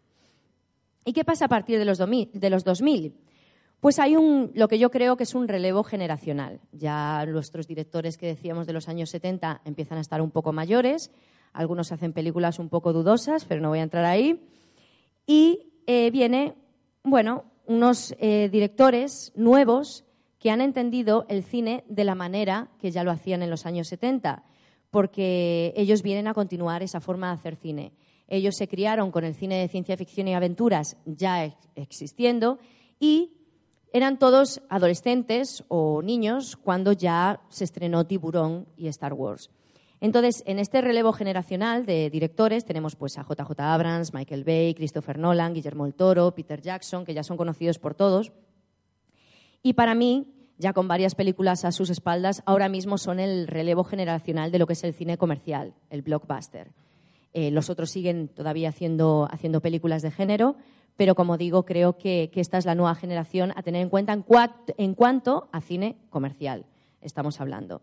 [1.06, 3.16] ¿Y qué pasa a partir de los, de los 2000?
[3.80, 6.60] Pues hay un, lo que yo creo que es un relevo generacional.
[6.74, 11.10] Ya nuestros directores que decíamos de los años 70 empiezan a estar un poco mayores,
[11.54, 14.46] algunos hacen películas un poco dudosas, pero no voy a entrar ahí.
[15.26, 16.56] Y eh, viene,
[17.02, 20.04] bueno, unos eh, directores nuevos
[20.42, 23.88] que han entendido el cine de la manera que ya lo hacían en los años
[23.88, 24.44] 70,
[24.90, 27.94] porque ellos vienen a continuar esa forma de hacer cine.
[28.28, 32.58] Ellos se criaron con el cine de ciencia ficción y aventuras ya existiendo
[33.00, 33.34] y
[33.94, 39.52] eran todos adolescentes o niños cuando ya se estrenó Tiburón y Star Wars.
[40.00, 45.20] Entonces, en este relevo generacional de directores tenemos pues a JJ Abrams, Michael Bay, Christopher
[45.20, 48.32] Nolan, Guillermo el Toro, Peter Jackson, que ya son conocidos por todos.
[49.64, 53.84] Y para mí, ya con varias películas a sus espaldas, ahora mismo son el relevo
[53.84, 56.72] generacional de lo que es el cine comercial, el blockbuster.
[57.34, 60.56] Eh, los otros siguen todavía haciendo, haciendo películas de género,
[60.98, 64.94] pero como digo, creo que, esta es la nueva generación a tener en cuenta en,
[64.94, 66.66] cuanto a cine comercial
[67.02, 67.82] estamos hablando.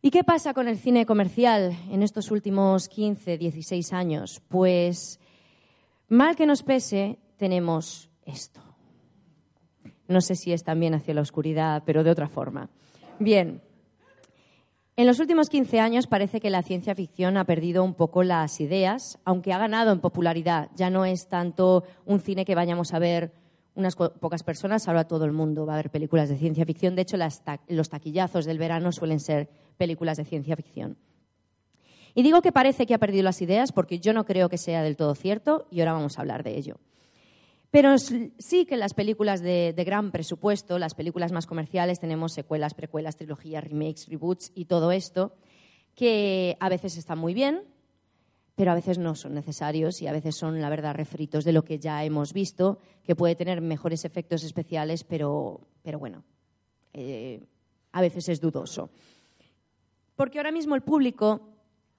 [0.00, 4.40] ¿Y qué pasa con el cine comercial en estos últimos 15, 16 años?
[4.48, 5.18] Pues,
[6.08, 8.67] mal que nos pese, tenemos esto.
[10.08, 12.68] No sé si es también hacia la oscuridad, pero de otra forma.
[13.18, 13.60] Bien,
[14.98, 18.60] en los últimos 15 años parece que la ciencia ficción ha perdido un poco las
[18.60, 20.70] ideas, aunque ha ganado en popularidad.
[20.74, 23.32] Ya no es tanto un cine que vayamos a ver
[23.76, 26.96] unas pocas personas, ahora todo el mundo va a ver películas de ciencia ficción.
[26.96, 27.16] De hecho,
[27.68, 30.96] los taquillazos del verano suelen ser películas de ciencia ficción.
[32.12, 34.82] Y digo que parece que ha perdido las ideas porque yo no creo que sea
[34.82, 36.80] del todo cierto y ahora vamos a hablar de ello.
[37.70, 43.16] Pero sí que las películas de, gran presupuesto, las películas más comerciales, tenemos secuelas, precuelas,
[43.16, 45.34] trilogías, remakes, reboots y todo esto,
[45.94, 47.64] que a veces están muy bien,
[48.54, 51.62] pero a veces no son necesarios y a veces son, la verdad, refritos de lo
[51.62, 56.24] que ya hemos visto, que puede tener mejores efectos especiales, pero, pero bueno,
[56.94, 57.44] eh,
[57.92, 58.90] a veces es dudoso.
[60.16, 61.57] Porque ahora mismo el público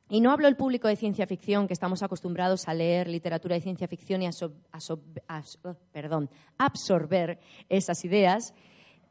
[0.10, 3.62] y no hablo del público de ciencia ficción, que estamos acostumbrados a leer literatura de
[3.62, 4.32] ciencia ficción y a,
[4.89, 8.54] oh, absorber esas ideas.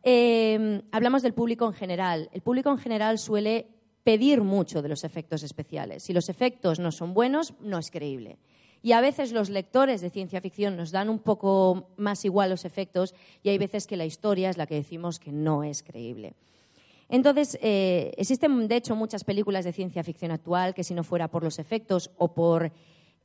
[0.02, 2.28] Em, hablamos del público en general.
[2.32, 3.68] El público en general suele
[4.02, 6.02] pedir mucho de los efectos especiales.
[6.02, 8.38] Si los efectos no son buenos, no es creíble.
[8.82, 12.64] Y a veces los lectores de ciencia ficción nos dan un poco más igual los
[12.64, 16.34] efectos y hay veces que la historia es la que decimos que no es creíble.
[17.08, 21.28] Entonces, eh, existen, de hecho, muchas películas de ciencia ficción actual que si no fuera
[21.28, 22.72] por los efectos o por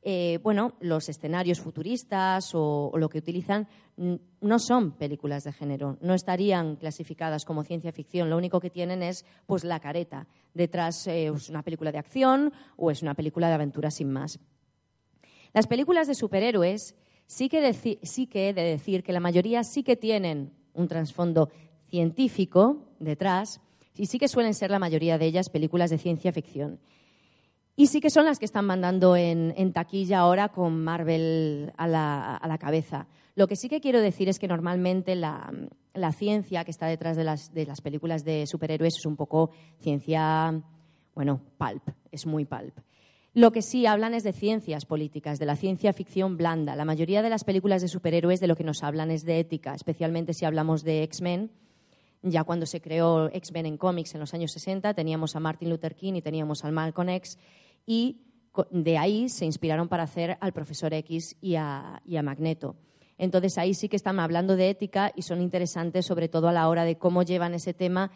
[0.06, 3.66] eh, bueno, los escenarios futuristas o, lo que utilizan
[3.96, 8.28] no son películas de género, no estarían clasificadas como ciencia ficción.
[8.28, 10.26] Lo único que tienen es pues la careta.
[10.52, 14.38] Detrás eh, es una película de acción o es una película de aventura sin más.
[15.54, 16.94] Las películas de superhéroes
[17.26, 21.48] sí que, sí que he de decir que la mayoría sí que tienen un trasfondo
[21.88, 23.62] científico detrás,
[23.96, 26.80] y sí que suelen ser la mayoría de ellas películas de ciencia ficción.
[27.76, 32.58] Y sí que son las que están mandando en, taquilla ahora con Marvel a la,
[32.58, 33.08] cabeza.
[33.34, 35.52] Lo que sí que quiero decir es que normalmente la,
[36.16, 40.62] ciencia que está detrás de las, de las películas de superhéroes es un poco ciencia,
[41.14, 42.78] bueno, pulp, es muy pulp.
[43.32, 46.76] Lo que sí hablan es de ciencias políticas, de la ciencia ficción blanda.
[46.76, 49.74] La mayoría de las películas de superhéroes de lo que nos hablan es de ética,
[49.74, 51.50] especialmente si hablamos de X-Men.
[52.26, 55.94] Ya cuando se creó X-Men en cómics en los años 60, teníamos a Martin Luther
[55.94, 57.38] King y teníamos al Malcolm X,
[57.86, 58.22] y
[58.70, 62.76] de ahí se inspiraron para hacer al Profesor X y a, y a Magneto.
[63.18, 66.68] Entonces ahí sí que están hablando de ética y son interesantes sobre todo a la
[66.68, 68.10] hora de cómo llevan ese tema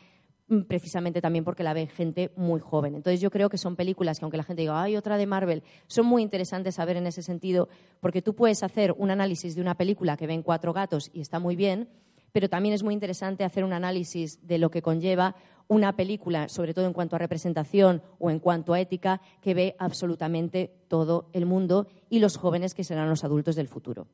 [0.50, 2.94] Mm, precisamente también porque la ve gente muy joven.
[2.94, 5.62] Entonces yo creo que son películas que aunque la gente diga, hay otra de Marvel,
[5.88, 7.68] son muy interesantes saber en ese sentido,
[8.00, 11.38] porque tú puedes hacer un análisis de una película que ven cuatro gatos y está
[11.38, 11.90] muy bien,
[12.32, 15.34] pero también es muy interesante hacer un análisis de lo que conlleva
[15.68, 19.76] una película, sobre todo en cuanto a representación o en cuanto a ética, que ve
[19.78, 24.08] absolutamente todo el mundo y los jóvenes que serán los adultos del futuro.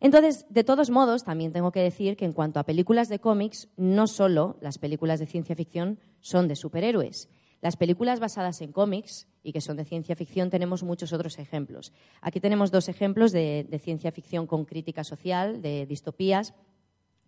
[0.00, 3.68] Entonces, de todos modos, también tengo que decir que en cuanto a películas de cómics,
[3.78, 7.30] no solo las películas de ciencia ficción son de superhéroes.
[7.64, 11.94] Las películas basadas en cómics y que son de ciencia ficción tenemos muchos otros ejemplos.
[12.20, 16.52] Aquí tenemos dos ejemplos de, ciencia ficción con crítica social, de distopías.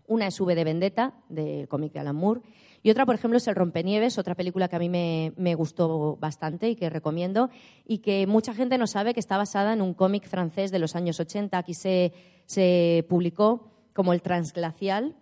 [0.06, 2.42] Una es V de Vendetta, del cómic de Alan Moore,
[2.82, 6.68] y otra, por ejemplo, es El Rompenieves, otra película que a mí me, gustó bastante
[6.68, 7.48] y que recomiendo,
[7.86, 10.96] y que mucha gente no sabe que está basada en un cómic francés de los
[10.96, 11.56] años 80.
[11.56, 12.12] Aquí se,
[12.44, 15.16] se publicó como El Transglacial,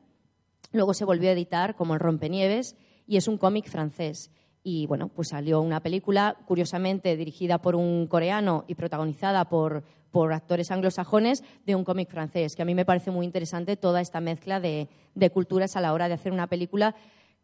[0.73, 2.75] luego se volvió a editar como El Rompenieves,
[3.07, 4.33] y es un cómic francés.
[4.67, 10.33] Y bueno, pues salió una película, curiosamente dirigida por un coreano y protagonizada por, por
[10.33, 14.21] actores anglosajones, de un cómic francés, que a mí me parece muy interesante toda esta
[14.21, 14.89] mezcla de,
[15.35, 16.95] culturas a la hora de hacer una película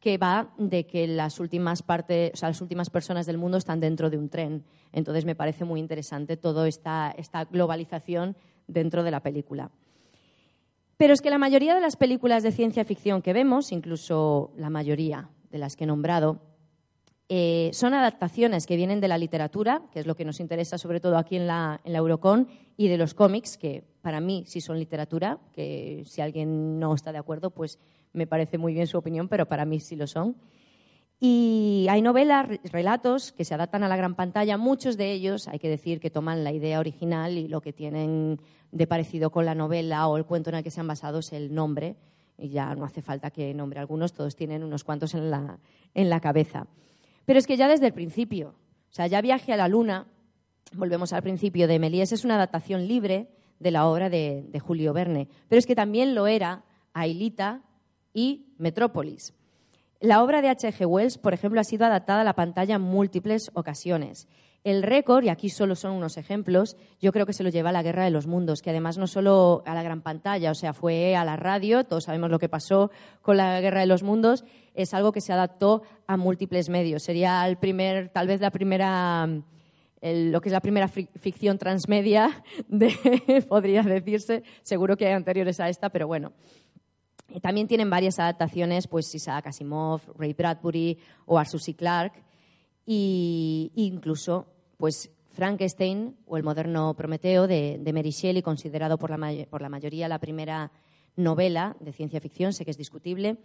[0.00, 3.80] que va de que las últimas partes, o sea, las últimas personas del mundo están
[3.80, 4.64] dentro de un tren.
[4.92, 8.34] Entonces me parece muy interesante toda esta, esta globalización
[8.66, 9.70] dentro de la película.
[10.96, 14.70] Pero es que la mayoría de las películas de ciencia ficción que vemos, incluso la
[14.70, 16.49] mayoría de las que he nombrado,
[17.32, 20.98] eh, son adaptaciones que vienen de la literatura, que es lo que nos interesa sobre
[20.98, 24.60] todo aquí en la, en la Eurocon, y de los cómics, que para mí sí
[24.60, 27.78] son literatura, que si alguien no está de acuerdo, pues
[28.12, 30.34] me parece muy bien su opinión, pero para mí sí lo son.
[31.20, 34.56] Y hay novelas, relatos que se adaptan a la gran pantalla.
[34.56, 38.40] Muchos de ellos, hay que decir, que toman la idea original y lo que tienen
[38.72, 41.32] de parecido con la novela o el cuento en el que se han basado es
[41.32, 41.94] el nombre.
[42.36, 45.60] Y ya no hace falta que nombre algunos, todos tienen unos cuantos en la,
[45.94, 46.66] en la cabeza.
[47.24, 48.54] Pero es que ya desde el principio,
[48.90, 50.06] o sea, ya Viaje a la Luna,
[50.72, 53.28] volvemos al principio de Melíes, es una adaptación libre
[53.58, 55.28] de la obra de, de Julio Verne.
[55.48, 57.62] Pero es que también lo era Ailita
[58.14, 59.34] y Metrópolis.
[60.00, 60.86] La obra de H.G.
[60.86, 64.28] Wells, por ejemplo, ha sido adaptada a la pantalla en múltiples ocasiones.
[64.62, 67.72] El récord, y aquí solo son unos ejemplos, yo creo que se lo lleva a
[67.72, 70.74] la Guerra de los Mundos, que además no solo a la gran pantalla, o sea,
[70.74, 72.90] fue a la radio, todos sabemos lo que pasó
[73.22, 74.44] con la Guerra de los Mundos,
[74.74, 77.02] es algo que se adaptó a múltiples medios.
[77.02, 79.26] Sería el primer, tal vez la primera,
[80.02, 82.44] lo que es la primera ficción transmedia,
[83.48, 84.42] podría decirse.
[84.60, 86.32] Seguro que hay anteriores a esta, pero bueno.
[87.40, 91.74] También tienen varias adaptaciones, pues Isaac Asimov, Ray Bradbury o Arthur C.
[91.74, 92.22] Clarke,
[92.86, 99.62] e incluso pues Frankenstein o el moderno Prometeo de, Mary Shelley, considerado por la, por
[99.62, 100.72] la mayoría la primera
[101.16, 103.38] novela de ciencia ficción, sé que es discutible,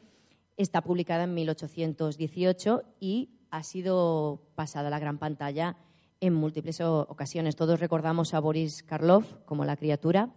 [0.57, 5.77] está publicada en 1818 y ha sido pasada a la gran pantalla
[6.21, 7.55] en múltiples ocasiones.
[7.55, 10.33] Todos recordamos a Boris Karloff como la criatura,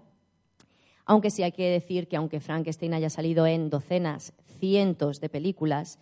[1.06, 5.98] aunque sí hay que decir que aunque Frankenstein haya salido en docenas, cientos de películas,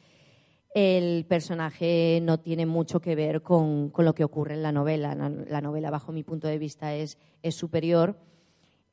[0.74, 5.14] el personaje no tiene mucho que ver con, lo que ocurre en la novela.
[5.14, 7.18] La, novela, bajo mi punto de vista, es,
[7.50, 8.18] superior,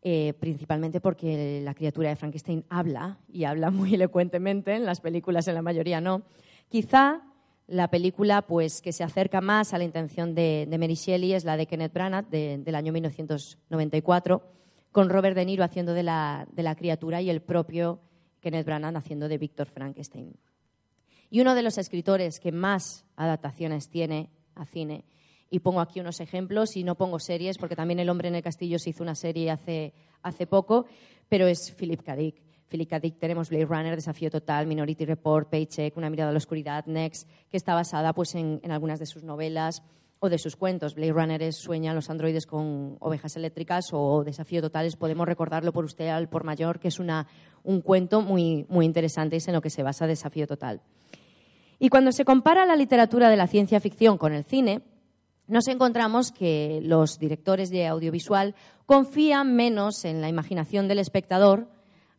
[0.02, 5.48] eh, principalmente porque la criatura de Frankenstein habla y habla muy elocuentemente, en las películas
[5.48, 6.24] en la mayoría no.
[6.70, 7.22] Quizá
[7.68, 11.58] la película pues, que se acerca más a la intención de, Mary Shelley es la
[11.58, 14.44] de Kenneth Branagh del año 1994
[14.92, 18.00] con Robert De Niro haciendo de la, criatura y el propio
[18.40, 20.36] Kenneth Branagh haciendo de Víctor Frankenstein.
[21.34, 25.04] Y uno de los escritores que más adaptaciones tiene a cine,
[25.50, 28.44] y pongo aquí unos ejemplos, y no pongo series, porque también El hombre en el
[28.44, 30.86] castillo se hizo una serie hace, hace poco,
[31.30, 32.16] pero es Philip K.
[32.16, 32.40] Dick.
[32.70, 33.00] Philip K.
[33.00, 37.28] Dick tenemos Blade Runner, Desafío Total, Minority Report, Paycheck, Una mirada a la oscuridad, Next,
[37.50, 39.82] que está basada pues, en, en algunas de sus novelas
[40.20, 40.94] o de sus cuentos.
[40.94, 44.98] Blade Runner es Sueña los androides con ovejas eléctricas o Desafío Totales.
[44.98, 47.26] Podemos recordarlo por usted al por mayor, que es una,
[47.64, 50.80] un cuento muy, muy interesante y es en lo que se basa Desafío Total.
[51.80, 54.82] Y cuando se compara la literatura de la ciencia ficción con el cine,
[55.48, 58.56] nos encontramos que los directores de audiovisual
[58.86, 61.68] confían menos en la imaginación del espectador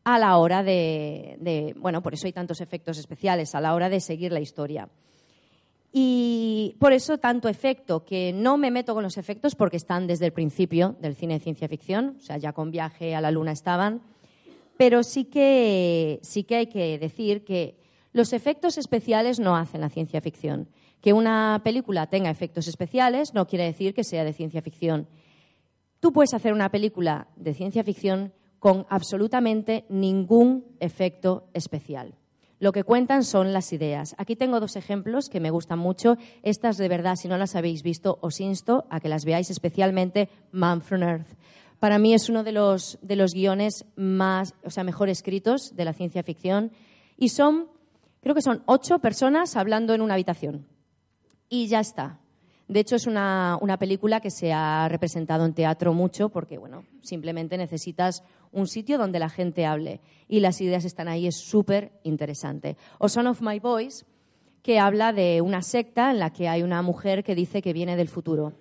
[0.05, 4.01] a la hora de, bueno, por eso hay tantos efectos especiales, a la hora de
[4.01, 4.89] seguir la historia.
[5.93, 10.27] Y por eso tanto efecto, que no me meto con los efectos porque están desde
[10.27, 13.53] el principio del cine de ciencia ficción, o sea, ya con viaje a la luna
[13.53, 14.03] estaban,
[14.77, 17.77] pero sí que, sí que hay que decir que
[18.15, 20.69] los efectos especiales no hacen la ciencia ficción.
[21.01, 25.09] Que una película tenga efectos especiales no quiere decir que sea de ciencia ficción.
[25.99, 32.15] Tú puedes hacer una película de ciencia ficción con absolutamente ningún efecto especial.
[32.61, 34.15] Lo que cuentan son las ideas.
[34.17, 36.17] Aquí tengo dos ejemplos que me gustan mucho.
[36.45, 40.29] Estas, de verdad, si no las habéis visto, os insto a que las veáis, especialmente
[40.53, 41.37] Man from Earth.
[41.81, 45.85] Para mí es uno de los, de los guiones más, o sea, mejor escritos de
[45.85, 46.71] la ciencia ficción.
[47.17, 47.74] Y son,
[48.25, 50.67] creo que son ocho personas hablando en una habitación.
[51.51, 52.19] Y ya está.
[52.69, 57.59] De hecho, es una, película que se ha representado en teatro mucho porque, bueno, simplemente
[57.59, 62.79] necesitas un sitio donde la gente hable y las ideas están ahí, es súper interesante.
[62.99, 64.07] O Son of My Boys,
[64.63, 67.95] que habla de una secta en la que hay una mujer que dice que viene
[67.95, 68.55] del futuro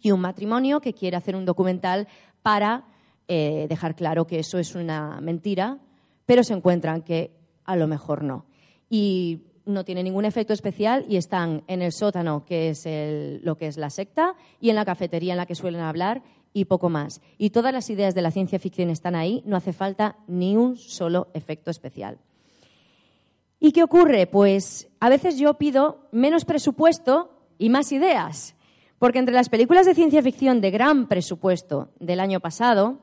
[0.00, 2.08] y un matrimonio que quiere hacer un documental
[2.42, 2.84] para
[3.28, 5.78] eh, dejar claro que eso es una mentira,
[6.26, 7.30] pero se encuentran que
[7.64, 8.47] a lo mejor no.
[8.88, 12.86] Y no tiene ningún efecto especial y están en el sótano, que es
[13.44, 16.22] lo que es la secta, y en la cafetería en la que suelen hablar
[16.52, 17.20] y poco más.
[17.36, 20.76] Y todas las ideas de la ciencia ficción están ahí, no hace falta ni un
[20.76, 22.18] solo efecto especial.
[23.60, 24.26] ¿Y qué ocurre?
[24.26, 28.54] Pues a veces yo pido menos presupuesto y más ideas,
[28.98, 33.00] porque entre las películas de ciencia ficción de gran presupuesto del año pasado,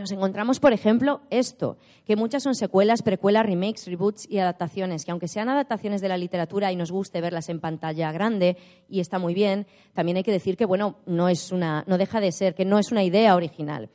[0.00, 1.76] nos encontramos, por ejemplo, esto,
[2.06, 6.16] que muchas son secuelas, precuelas, remakes, reboots y adaptaciones, que aunque sean adaptaciones de la
[6.16, 8.56] literatura y nos guste verlas en pantalla grande
[8.88, 12.20] y está muy bien, también hay que decir que bueno, no es una no deja
[12.20, 13.90] de ser que no es una idea original.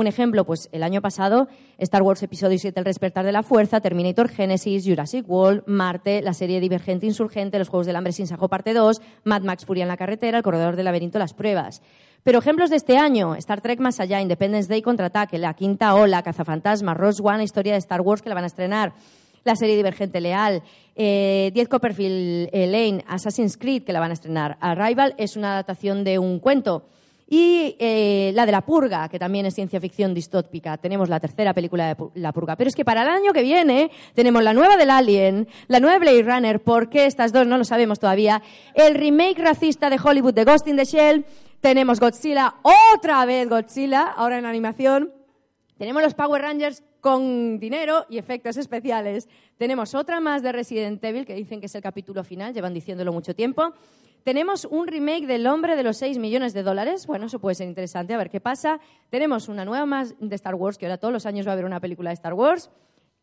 [0.00, 1.46] Un ejemplo, pues el año pasado,
[1.76, 6.32] Star Wars Episodio 7, El despertar de la fuerza, Terminator Genesis, Jurassic World, Marte, la
[6.32, 9.88] serie Divergente Insurgente, Los Juegos del Hambre sin Sajo parte 2, Mad Max Furia en
[9.88, 11.82] la carretera, El corredor del laberinto, Las pruebas.
[12.24, 16.22] Pero ejemplos de este año, Star Trek Más Allá, Independence Day Contraataque, La Quinta Ola,
[16.22, 18.94] Cazafantasmas, Rose One, Historia de Star Wars que la van a estrenar,
[19.44, 20.62] la serie Divergente Leal,
[20.96, 25.52] eh, 10 Copperfield eh, Lane, Assassin's Creed que la van a estrenar, Arrival es una
[25.52, 26.86] adaptación de un cuento
[27.32, 30.76] y eh, la de La Purga, que también es ciencia ficción distópica.
[30.78, 32.56] Tenemos la tercera película de La Purga.
[32.56, 36.00] Pero es que para el año que viene tenemos la nueva del Alien, la nueva
[36.00, 38.42] Blade Runner, ¿por qué estas dos no lo sabemos todavía?
[38.74, 41.24] El remake racista de Hollywood de Ghost in the Shell,
[41.60, 42.56] tenemos Godzilla,
[42.94, 45.12] otra vez Godzilla, ahora en animación.
[45.78, 49.28] Tenemos los Power Rangers con dinero y efectos especiales.
[49.56, 53.12] Tenemos otra más de Resident Evil, que dicen que es el capítulo final, llevan diciéndolo
[53.12, 53.72] mucho tiempo.
[54.24, 57.06] Tenemos un remake del hombre de los 6 millones de dólares.
[57.06, 58.80] Bueno, eso puede ser interesante, a ver qué pasa.
[59.08, 61.64] Tenemos una nueva más de Star Wars, que ahora todos los años va a haber
[61.64, 62.70] una película de Star Wars,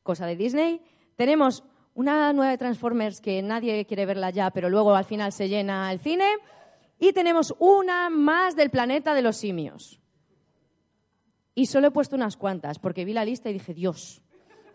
[0.04, 0.82] cosa de Disney.
[1.16, 5.50] Tenemos una nueva de Transformers que nadie quiere verla ya, pero luego al final se
[5.50, 6.28] llena el cine.
[7.00, 10.00] Y tenemos una más del planeta de los simios.
[11.54, 14.22] Y solo he puesto unas cuantas, porque vi la lista y dije, Dios,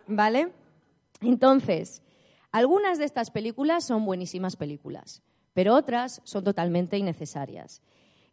[0.06, 0.52] ¿vale?
[1.20, 2.02] Entonces,
[2.50, 7.82] algunas de estas películas son buenísimas películas, pero otras son totalmente innecesarias.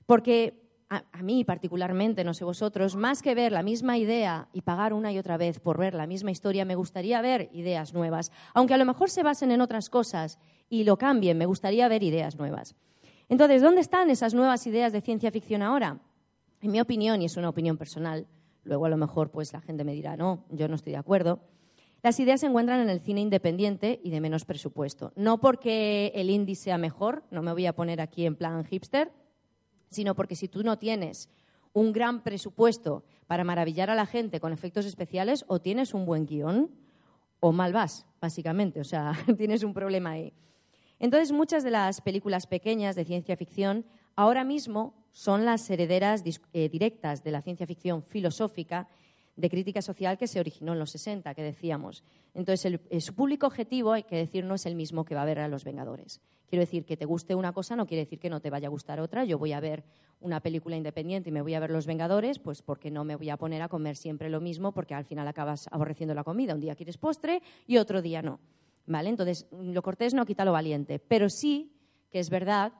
[0.05, 4.93] Porque a, mí particularmente, no sé vosotros, más que ver la misma idea y pagar
[4.93, 8.31] una y otra vez por ver la misma historia, me gustaría ver ideas nuevas.
[8.53, 12.01] Aunque a lo mejor se basen en otras cosas y lo cambien, me gustaría ver
[12.01, 12.75] ideas nuevas.
[13.27, 15.99] Entonces, ¿dónde están esas nuevas ideas de ciencia ficción ahora?
[16.61, 18.27] En mi opinión, y es una opinión personal,
[18.63, 21.39] luego a lo mejor pues la gente me dirá, no, yo no estoy de acuerdo,
[22.01, 25.11] las ideas se encuentran en el cine independiente y de menos presupuesto.
[25.15, 29.11] No porque el indie sea mejor, no me voy a poner aquí en plan hipster,
[29.89, 31.29] sino porque si tú no tienes
[31.73, 36.25] un gran presupuesto para maravillar a la gente con efectos especiales, o tienes un buen
[36.25, 36.71] guion
[37.39, 38.79] o mal vas, básicamente.
[38.79, 40.33] O sea, tienes un problema ahí.
[40.99, 43.85] Entonces, muchas de las películas pequeñas de ciencia ficción
[44.15, 46.23] ahora mismo son las herederas
[46.53, 48.87] eh, directas de la ciencia ficción filosófica
[49.39, 52.03] de crítica social que se originó en los 60, que decíamos.
[52.33, 55.25] Entonces, eh, su público objetivo, hay que decir, no es el mismo que va a
[55.25, 56.19] ver a Los Vengadores.
[56.47, 58.71] Quiero decir, que te guste una cosa no quiere decir que no te vaya a
[58.71, 59.23] gustar otra.
[59.23, 59.83] Yo voy a ver
[60.19, 63.29] una película independiente y me voy a ver Los Vengadores, pues porque no me voy
[63.29, 66.53] a poner a comer siempre lo mismo, porque al final acabas aborreciendo la comida.
[66.53, 68.39] Un día quieres postre y otro día no.
[68.89, 69.09] ¿vale?
[69.09, 71.71] Entonces, lo cortés no quita lo valiente, pero sí
[72.09, 72.73] que es verdad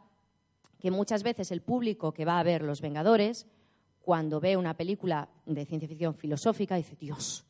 [0.80, 3.46] que muchas veces el público que va a ver Los Vengadores,
[4.10, 7.46] cuando ve una película de ciencia ficción filosófica, dice, Dios,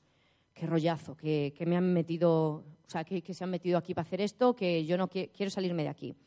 [0.53, 4.19] qué rollazo, que, me han metido, o sea, que, se han metido aquí para hacer
[4.19, 6.17] esto, que yo no quiero salirme de aquí.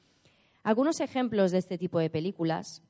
[0.62, 2.82] Algunos ejemplos de este tipo de películas,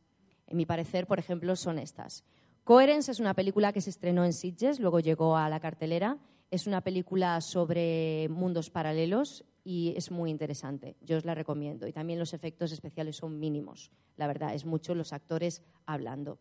[0.47, 2.22] en mi parecer, por ejemplo, son estas.
[2.62, 6.18] Coherence es una película que se estrenó en Sitges, luego llegó a la cartelera
[6.49, 10.95] Es una película sobre mundos paralelos y es muy interesante.
[11.01, 11.88] Yo os la recomiendo.
[11.88, 13.90] Y también los efectos especiales son mínimos.
[14.16, 16.38] La verdad, es mucho los actores hablando.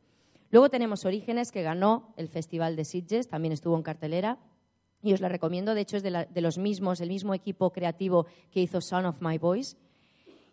[0.52, 4.38] Luego tenemos Orígenes, que ganó el Festival de Sitges, también estuvo en cartelera.
[5.02, 8.62] Y os la recomiendo, de hecho es de, los mismos, el mismo equipo creativo que
[8.62, 9.78] hizo Son of My Voice.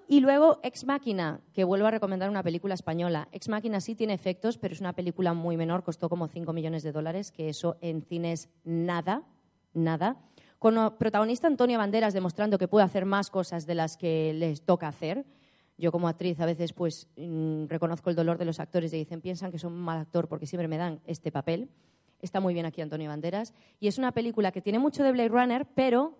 [0.07, 3.28] Y luego Ex Máquina, que vuelvo a recomendar una película española.
[3.30, 6.82] Ex Máquina sí tiene efectos, pero es una película muy menor, costó como 5 millones
[6.82, 9.24] de dólares, que eso en cines nada,
[9.74, 10.16] nada.
[10.59, 14.62] Con el protagonista Antonio Banderas demostrando que puede hacer más cosas de las que les
[14.62, 15.26] toca hacer.
[15.78, 19.20] Yo como actriz a veces pues mm, reconozco el dolor de los actores y dicen,
[19.20, 21.70] piensan que son mal actor porque siempre me dan este papel.
[22.20, 23.54] Está muy bien aquí Antonio Banderas.
[23.78, 26.18] Y es una película que tiene mucho de Blade Runner, pero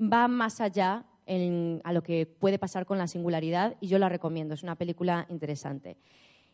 [0.00, 1.06] va más allá
[1.84, 5.26] a lo que puede pasar con la singularidad y yo la recomiendo, es una película
[5.30, 5.96] interesante.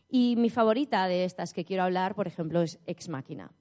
[0.09, 3.51] Y mi favorita de estas que quiero hablar, por ejemplo, es Ex Máquina.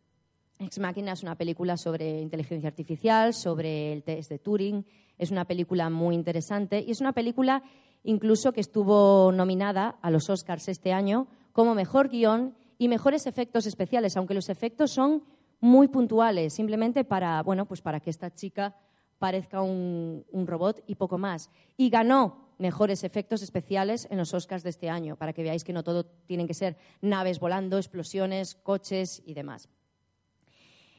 [0.59, 4.85] Ex Máquina es una película sobre inteligencia artificial, sobre el test de Turing,
[5.19, 7.63] es una película muy interesante y es una película
[8.05, 13.67] incluso que estuvo nominada a los Oscars este año como mejor guion y mejores efectos
[13.67, 15.25] especiales, aunque los efectos son
[15.61, 18.77] muy puntuales, simplemente para, bueno, pues para que esta chica
[19.19, 21.51] parezca un, robot y poco más.
[21.77, 25.73] Y ganó mejores efectos especiales en los Oscars de este año, para que veáis que
[25.73, 29.69] no todo tienen que ser naves volando, explosiones, coches y demás.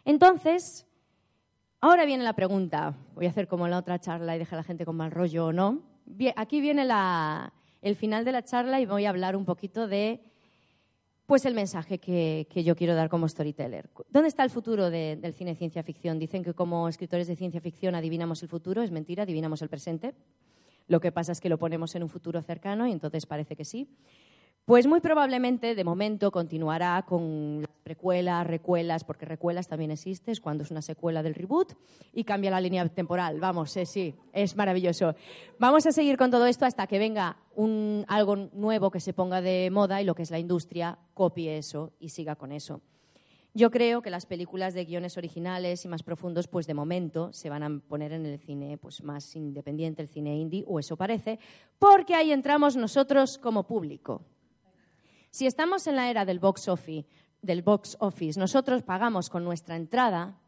[0.06, 0.86] Entonces,
[1.82, 2.96] ahora viene la pregunta.
[3.16, 5.12] Voy a hacer como en la otra charla y dejar a la gente con mal
[5.12, 5.89] rollo o no.
[6.36, 6.88] Aquí viene
[7.82, 10.22] el final de la charla y voy a hablar un poquito de
[11.30, 13.88] pues el mensaje que, yo quiero dar como storyteller.
[14.10, 16.18] ¿Dónde está el futuro del cine de ciencia ficción?
[16.18, 20.16] Dicen que como escritores de ciencia ficción adivinamos el futuro, es mentira, adivinamos el presente.
[20.88, 23.64] Lo que pasa es que lo ponemos en un futuro cercano y entonces parece que
[23.64, 23.88] sí.
[24.66, 30.40] Pues muy probablemente, de momento, continuará con las precuelas, recuelas, porque recuelas también existe, es
[30.40, 31.74] cuando es una secuela del reboot
[32.14, 33.40] y cambia la línea temporal.
[33.40, 35.16] Vamos, sí, sí, es maravilloso.
[35.58, 37.38] Vamos a seguir con todo esto hasta que venga
[38.08, 41.94] algo nuevo que se ponga de moda y lo que es la industria copie eso
[42.00, 42.82] y siga con eso.
[43.56, 47.50] Yo creo que las películas de guiones originales y más profundos, pues de momento se
[47.50, 51.40] van a poner en el cine pues, más independiente, el cine indie, o eso parece,
[51.80, 54.22] porque ahí entramos nosotros como público.
[55.32, 57.08] Si estamos en la era del box office,
[57.42, 60.40] del box office nosotros pagamos con nuestra entrada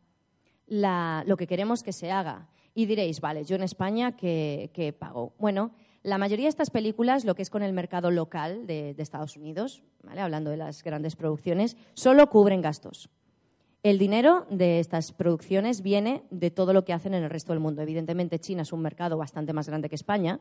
[0.68, 2.48] lo que queremos que se haga.
[2.74, 5.34] Y diréis, vale, yo en España, ¿qué, pago?
[5.38, 5.72] Bueno,
[6.04, 9.84] la mayoría de estas películas, lo que es con el mercado local de, Estados Unidos,
[10.08, 13.10] hablando de las grandes producciones, solo cubren gastos.
[13.84, 17.60] El dinero de estas producciones viene de todo lo que hacen en el resto del
[17.60, 17.82] mundo.
[17.82, 20.40] Evidentemente, China es un mercado bastante más grande que España,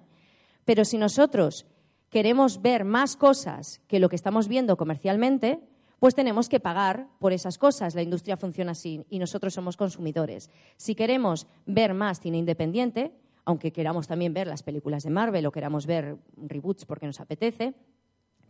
[0.64, 1.66] pero si nosotros
[2.10, 5.60] queremos ver más cosas que lo que estamos viendo comercialmente,
[6.00, 7.94] pues tenemos que pagar por esas cosas.
[7.94, 10.50] La industria funciona así y nosotros somos consumidores.
[10.76, 13.12] Si queremos ver más cine independiente,
[13.44, 17.74] aunque queramos también ver las películas de Marvel o queramos ver reboots porque nos apetece,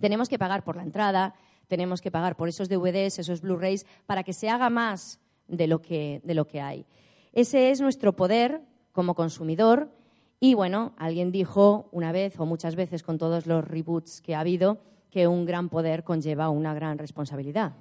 [0.01, 1.35] tenemos que pagar por la entrada,
[1.69, 5.83] tenemos que pagar por esos DVDs, esos Blu-rays, para que se haga más de lo
[5.83, 6.87] que, de lo que hay.
[7.33, 9.91] Ese es nuestro poder como consumidor
[10.43, 14.41] y bueno, alguien dijo una vez o muchas veces con todos los reboots que ha
[14.41, 14.79] habido
[15.11, 17.75] que un gran poder conlleva una gran responsabilidad.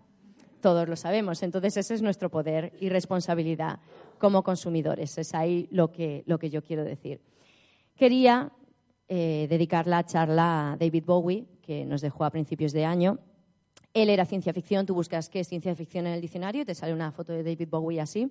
[0.59, 1.41] Todos lo sabemos.
[1.41, 3.79] Entonces ese es nuestro poder y responsabilidad
[4.17, 5.17] como consumidores.
[5.17, 7.21] Es ahí lo que, lo que yo quiero decir.
[7.95, 8.51] Quería
[9.07, 13.19] eh, dedicar la charla a David Bowie, que nos dejó a principios de año.
[13.93, 14.85] Él era ciencia ficción.
[14.85, 17.41] Tú buscas qué es ciencia ficción en el diccionario y te sale una foto de
[17.41, 18.29] David Bowie así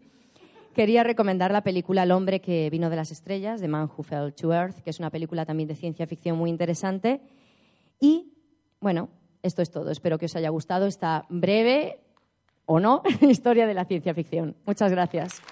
[0.78, 4.32] quería recomendar la película El hombre que vino de las estrellas, de Man Who Fell
[4.32, 7.20] to Earth, que es una película también de ciencia ficción muy interesante.
[7.98, 8.32] Y
[8.78, 9.08] bueno,
[9.42, 9.90] esto es todo.
[9.90, 11.98] Espero que os haya gustado esta breve
[12.64, 14.54] o no historia de la ciencia ficción.
[14.66, 15.42] Muchas gracias.